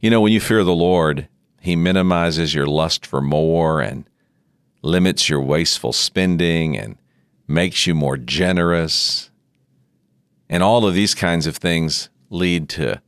You 0.00 0.10
know, 0.10 0.20
when 0.20 0.32
you 0.32 0.40
fear 0.40 0.64
the 0.64 0.74
Lord, 0.74 1.28
He 1.60 1.76
minimizes 1.76 2.52
your 2.52 2.66
lust 2.66 3.06
for 3.06 3.20
more 3.20 3.80
and 3.80 4.08
limits 4.84 5.28
your 5.28 5.40
wasteful 5.40 5.92
spending 5.92 6.76
and 6.76 6.96
makes 7.48 7.86
you 7.86 7.94
more 7.94 8.16
generous. 8.16 9.30
And 10.48 10.62
all 10.62 10.86
of 10.86 10.94
these 10.94 11.14
kinds 11.14 11.46
of 11.46 11.56
things 11.56 12.10
lead 12.30 12.68
to 12.70 13.00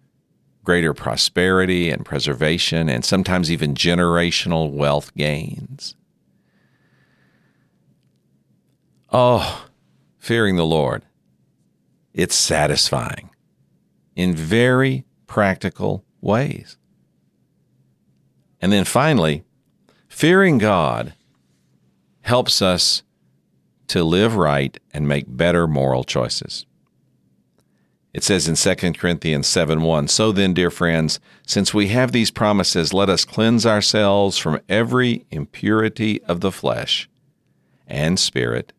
greater 0.65 0.93
prosperity 0.93 1.91
and 1.91 2.05
preservation, 2.05 2.89
and 2.89 3.05
sometimes 3.05 3.53
even 3.53 3.75
generational 3.75 4.73
wealth 4.73 5.15
gains. 5.15 5.95
Oh, 9.13 9.69
fearing 10.19 10.57
the 10.57 10.67
Lord. 10.67 11.05
It's 12.13 12.35
satisfying 12.35 13.31
in 14.17 14.35
very 14.35 15.05
practical 15.29 16.05
ways. 16.21 16.79
And 18.61 18.73
then 18.73 18.85
finally, 18.85 19.45
fearing 20.09 20.59
God 20.59 21.13
helps 22.27 22.61
us 22.61 23.05
to 23.87 24.03
live 24.03 24.35
right 24.35 24.79
and 24.93 25.07
make 25.07 25.25
better 25.29 25.69
moral 25.69 26.03
choices. 26.03 26.67
It 28.13 28.25
says 28.25 28.49
in 28.49 28.57
2 28.57 28.95
Corinthians 28.95 29.47
7 29.47 29.83
1, 29.83 30.09
So 30.09 30.33
then, 30.33 30.53
dear 30.53 30.71
friends, 30.71 31.21
since 31.47 31.73
we 31.73 31.89
have 31.89 32.11
these 32.11 32.31
promises, 32.33 32.93
let 32.93 33.09
us 33.09 33.25
cleanse 33.25 33.65
ourselves 33.65 34.39
from 34.39 34.61
every 34.69 35.27
impurity 35.31 36.21
of 36.25 36.41
the 36.41 36.51
flesh 36.51 37.09
and 37.87 38.19
spirit, 38.19 38.73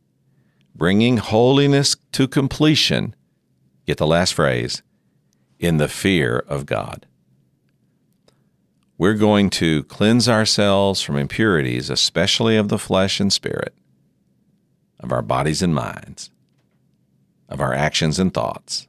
bringing 0.76 1.18
holiness 1.18 1.96
to 2.14 2.28
completion. 2.28 3.16
Get 3.86 3.98
the 3.98 4.08
last 4.08 4.34
phrase 4.34 4.84
in 5.58 5.78
the 5.78 5.88
fear 5.88 6.44
of 6.48 6.66
God. 6.66 7.06
We're 8.98 9.14
going 9.14 9.50
to 9.52 9.84
cleanse 9.84 10.28
ourselves 10.28 11.02
from 11.02 11.18
impurities, 11.18 11.90
especially 11.90 12.58
of 12.58 12.70
the 12.70 12.80
flesh 12.80 13.20
and 13.20 13.32
spirit, 13.32 13.74
of 15.00 15.12
our 15.12 15.22
bodies 15.22 15.62
and 15.62 15.76
minds, 15.76 16.32
of 17.48 17.62
our 17.62 17.74
actions 17.74 18.18
and 18.20 18.34
thoughts 18.34 18.88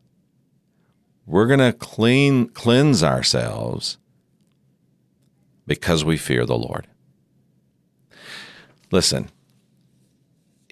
we're 1.28 1.46
going 1.46 1.60
to 1.60 1.74
clean 1.74 2.48
cleanse 2.48 3.04
ourselves 3.04 3.98
because 5.66 6.02
we 6.02 6.16
fear 6.16 6.46
the 6.46 6.56
Lord. 6.56 6.86
Listen, 8.90 9.28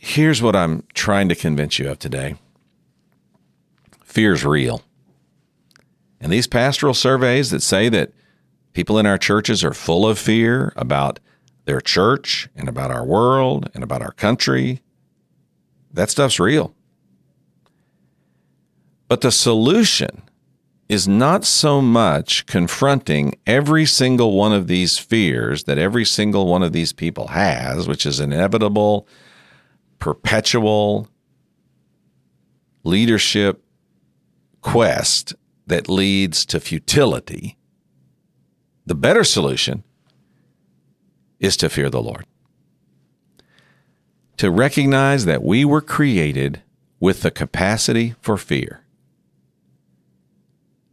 here's 0.00 0.40
what 0.40 0.56
I'm 0.56 0.84
trying 0.94 1.28
to 1.28 1.34
convince 1.34 1.78
you 1.78 1.90
of 1.90 1.98
today. 1.98 2.36
Fear's 4.02 4.46
real. 4.46 4.80
And 6.18 6.32
these 6.32 6.46
pastoral 6.46 6.94
surveys 6.94 7.50
that 7.50 7.60
say 7.60 7.90
that 7.90 8.12
people 8.76 8.98
in 8.98 9.06
our 9.06 9.16
churches 9.16 9.64
are 9.64 9.72
full 9.72 10.06
of 10.06 10.18
fear 10.18 10.70
about 10.76 11.18
their 11.64 11.80
church 11.80 12.50
and 12.54 12.68
about 12.68 12.90
our 12.90 13.06
world 13.06 13.70
and 13.72 13.82
about 13.82 14.02
our 14.02 14.12
country, 14.12 14.82
that 15.90 16.10
stuff's 16.10 16.38
real. 16.38 16.74
But 19.08 19.22
the 19.22 19.32
solution 19.32 20.24
is 20.90 21.08
not 21.08 21.46
so 21.46 21.80
much 21.80 22.44
confronting 22.44 23.32
every 23.46 23.86
single 23.86 24.36
one 24.36 24.52
of 24.52 24.66
these 24.66 24.98
fears 24.98 25.64
that 25.64 25.78
every 25.78 26.04
single 26.04 26.46
one 26.46 26.62
of 26.62 26.74
these 26.74 26.92
people 26.92 27.28
has, 27.28 27.88
which 27.88 28.04
is 28.04 28.20
inevitable, 28.20 29.08
perpetual 29.98 31.08
leadership 32.84 33.64
quest 34.60 35.34
that 35.66 35.88
leads 35.88 36.44
to 36.44 36.60
futility. 36.60 37.56
The 38.86 38.94
better 38.94 39.24
solution 39.24 39.82
is 41.40 41.56
to 41.58 41.68
fear 41.68 41.90
the 41.90 42.02
Lord. 42.02 42.24
To 44.38 44.50
recognize 44.50 45.24
that 45.24 45.42
we 45.42 45.64
were 45.64 45.80
created 45.80 46.62
with 47.00 47.22
the 47.22 47.30
capacity 47.30 48.14
for 48.20 48.36
fear 48.36 48.86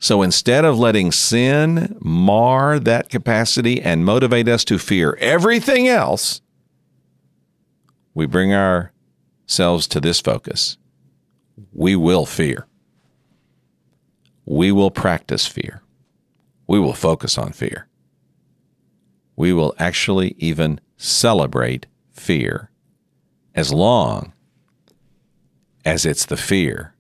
so 0.04 0.22
instead 0.22 0.66
of 0.66 0.78
letting 0.78 1.14
sin 1.14 1.96
mar 2.02 2.78
that 2.78 3.08
capacity 3.08 3.82
and 3.82 4.04
motivate 4.04 4.50
us 4.50 4.66
to 4.66 4.78
fear 4.78 5.16
everything 5.22 5.88
else, 5.88 6.42
we 8.14 8.26
bring 8.26 8.54
ourselves 8.54 9.88
to 9.88 10.02
this 10.02 10.20
focus. 10.20 10.78
We 11.72 11.96
will 11.96 12.26
fear. 12.26 12.68
We 14.44 14.74
will 14.74 14.92
practice 14.92 15.48
fear. 15.48 15.83
We 16.68 16.80
will 16.80 16.94
focus 16.94 17.38
on 17.38 17.54
fear. 17.54 17.88
We 19.36 19.54
will 19.54 19.74
actually 19.80 20.36
even 20.38 20.80
celebrate 20.98 21.88
fear 22.12 22.70
as 23.56 23.74
long 23.74 24.34
as 25.86 26.06
it's 26.06 26.26
the 26.26 26.38
fear 26.38 26.94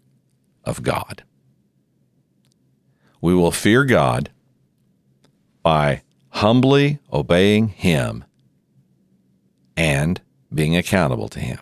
of 0.63 0.84
God 0.84 1.23
we 3.23 3.34
will 3.34 3.54
fear 3.54 3.86
God 3.86 4.32
by 5.62 6.02
humbly 6.32 6.99
obeying 7.13 7.69
Him 7.69 8.26
and 9.78 10.19
being 10.54 10.76
accountable 10.76 11.30
to 11.30 11.39
Him. 11.39 11.60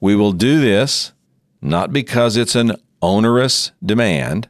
We 0.00 0.16
will 0.16 0.32
do 0.32 0.58
this 0.58 1.12
not 1.60 1.92
because 1.92 2.38
it's 2.38 2.54
an 2.54 2.76
onerous 3.02 3.72
demand, 3.84 4.48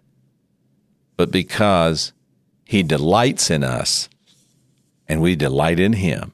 but 1.21 1.31
because 1.31 2.15
He 2.65 2.83
delights 2.83 3.51
in 3.51 3.63
us 3.63 4.09
and 5.07 5.21
we 5.21 5.37
delight 5.37 5.79
in 5.79 5.93
Him 5.93 6.33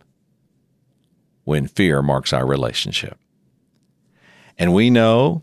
when 1.43 1.67
fear 1.67 2.03
marks 2.03 2.33
our 2.33 2.47
relationship. 2.47 3.19
And 4.57 4.73
we 4.73 4.89
know 4.89 5.43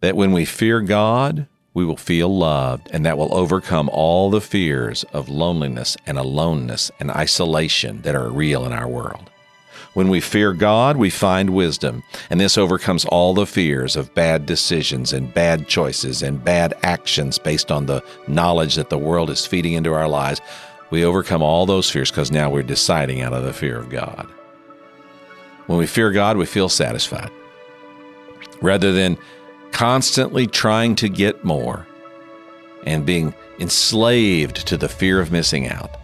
that 0.00 0.16
when 0.16 0.32
we 0.32 0.44
fear 0.44 0.80
God, 0.80 1.46
we 1.74 1.84
will 1.84 1.96
feel 1.96 2.36
loved, 2.36 2.88
and 2.92 3.06
that 3.06 3.16
will 3.16 3.32
overcome 3.32 3.88
all 3.92 4.30
the 4.30 4.40
fears 4.40 5.04
of 5.12 5.28
loneliness 5.28 5.96
and 6.04 6.18
aloneness 6.18 6.90
and 6.98 7.08
isolation 7.12 8.02
that 8.02 8.16
are 8.16 8.28
real 8.30 8.66
in 8.66 8.72
our 8.72 8.88
world. 8.88 9.30
When 9.96 10.10
we 10.10 10.20
fear 10.20 10.52
God, 10.52 10.98
we 10.98 11.08
find 11.08 11.48
wisdom, 11.54 12.02
and 12.28 12.38
this 12.38 12.58
overcomes 12.58 13.06
all 13.06 13.32
the 13.32 13.46
fears 13.46 13.96
of 13.96 14.12
bad 14.12 14.44
decisions 14.44 15.14
and 15.14 15.32
bad 15.32 15.68
choices 15.68 16.22
and 16.22 16.44
bad 16.44 16.74
actions 16.82 17.38
based 17.38 17.72
on 17.72 17.86
the 17.86 18.04
knowledge 18.28 18.74
that 18.74 18.90
the 18.90 18.98
world 18.98 19.30
is 19.30 19.46
feeding 19.46 19.72
into 19.72 19.94
our 19.94 20.06
lives. 20.06 20.42
We 20.90 21.02
overcome 21.02 21.40
all 21.40 21.64
those 21.64 21.90
fears 21.90 22.10
because 22.10 22.30
now 22.30 22.50
we're 22.50 22.62
deciding 22.62 23.22
out 23.22 23.32
of 23.32 23.44
the 23.44 23.54
fear 23.54 23.78
of 23.78 23.88
God. 23.88 24.28
When 25.64 25.78
we 25.78 25.86
fear 25.86 26.12
God, 26.12 26.36
we 26.36 26.44
feel 26.44 26.68
satisfied. 26.68 27.30
Rather 28.60 28.92
than 28.92 29.16
constantly 29.72 30.46
trying 30.46 30.94
to 30.96 31.08
get 31.08 31.42
more 31.42 31.86
and 32.84 33.06
being 33.06 33.32
enslaved 33.58 34.66
to 34.66 34.76
the 34.76 34.90
fear 34.90 35.22
of 35.22 35.32
missing 35.32 35.66
out, 35.68 35.96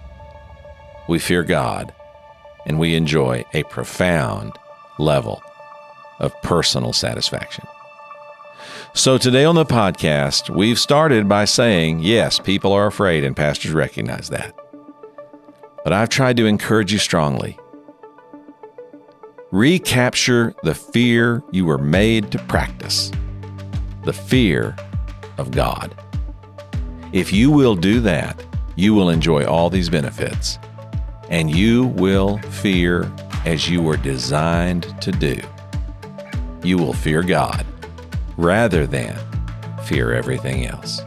we 1.11 1.19
fear 1.19 1.43
God 1.43 1.93
and 2.67 2.79
we 2.79 2.95
enjoy 2.95 3.45
a 3.53 3.63
profound 3.65 4.59
level 4.99 5.43
of 6.19 6.33
personal 6.43 6.93
satisfaction. 6.93 7.67
So, 8.95 9.19
today 9.19 9.45
on 9.45 9.55
the 9.55 9.65
podcast, 9.65 10.51
we've 10.51 10.79
started 10.79 11.29
by 11.29 11.47
saying, 11.47 12.01
yes, 12.01 12.39
people 12.39 12.73
are 12.73 12.87
afraid, 12.87 13.25
and 13.25 13.35
pastors 13.35 13.73
recognize 13.73 14.29
that. 14.29 14.55
But 15.83 15.93
I've 15.93 16.11
tried 16.11 16.37
to 16.37 16.47
encourage 16.47 16.93
you 16.93 16.99
strongly. 16.99 17.59
Recapture 19.51 20.55
the 20.63 20.75
fear 20.75 21.43
you 21.51 21.65
were 21.65 21.79
made 21.79 22.31
to 22.33 22.39
practice 22.39 23.11
the 24.05 24.13
fear 24.13 24.77
of 25.39 25.51
God. 25.51 25.95
If 27.13 27.33
you 27.33 27.51
will 27.51 27.77
do 27.77 28.01
that, 28.01 28.45
you 28.77 28.95
will 28.95 29.11
enjoy 29.11 29.45
all 29.45 29.71
these 29.71 29.89
benefits, 29.89 30.59
and 31.33 31.51
you 31.51 31.87
will 31.87 32.37
fear 32.39 33.11
as 33.47 33.69
you 33.69 33.81
were 33.81 33.97
designed 33.97 34.95
to 35.01 35.11
do. 35.11 35.41
You 36.63 36.77
will 36.77 36.93
fear 36.93 37.23
God 37.23 37.65
rather 38.37 38.87
than 38.87 39.19
fear 39.85 40.13
everything 40.13 40.67
else. 40.67 41.01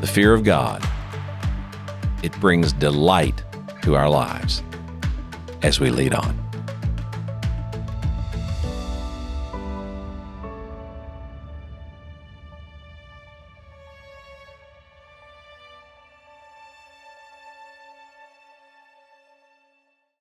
The 0.00 0.08
fear 0.08 0.34
of 0.34 0.42
God, 0.42 0.84
it 2.24 2.38
brings 2.40 2.72
delight 2.72 3.44
to 3.82 3.94
our 3.94 4.10
lives 4.10 4.64
as 5.62 5.78
we 5.78 5.90
lead 5.90 6.14
on. 6.14 6.36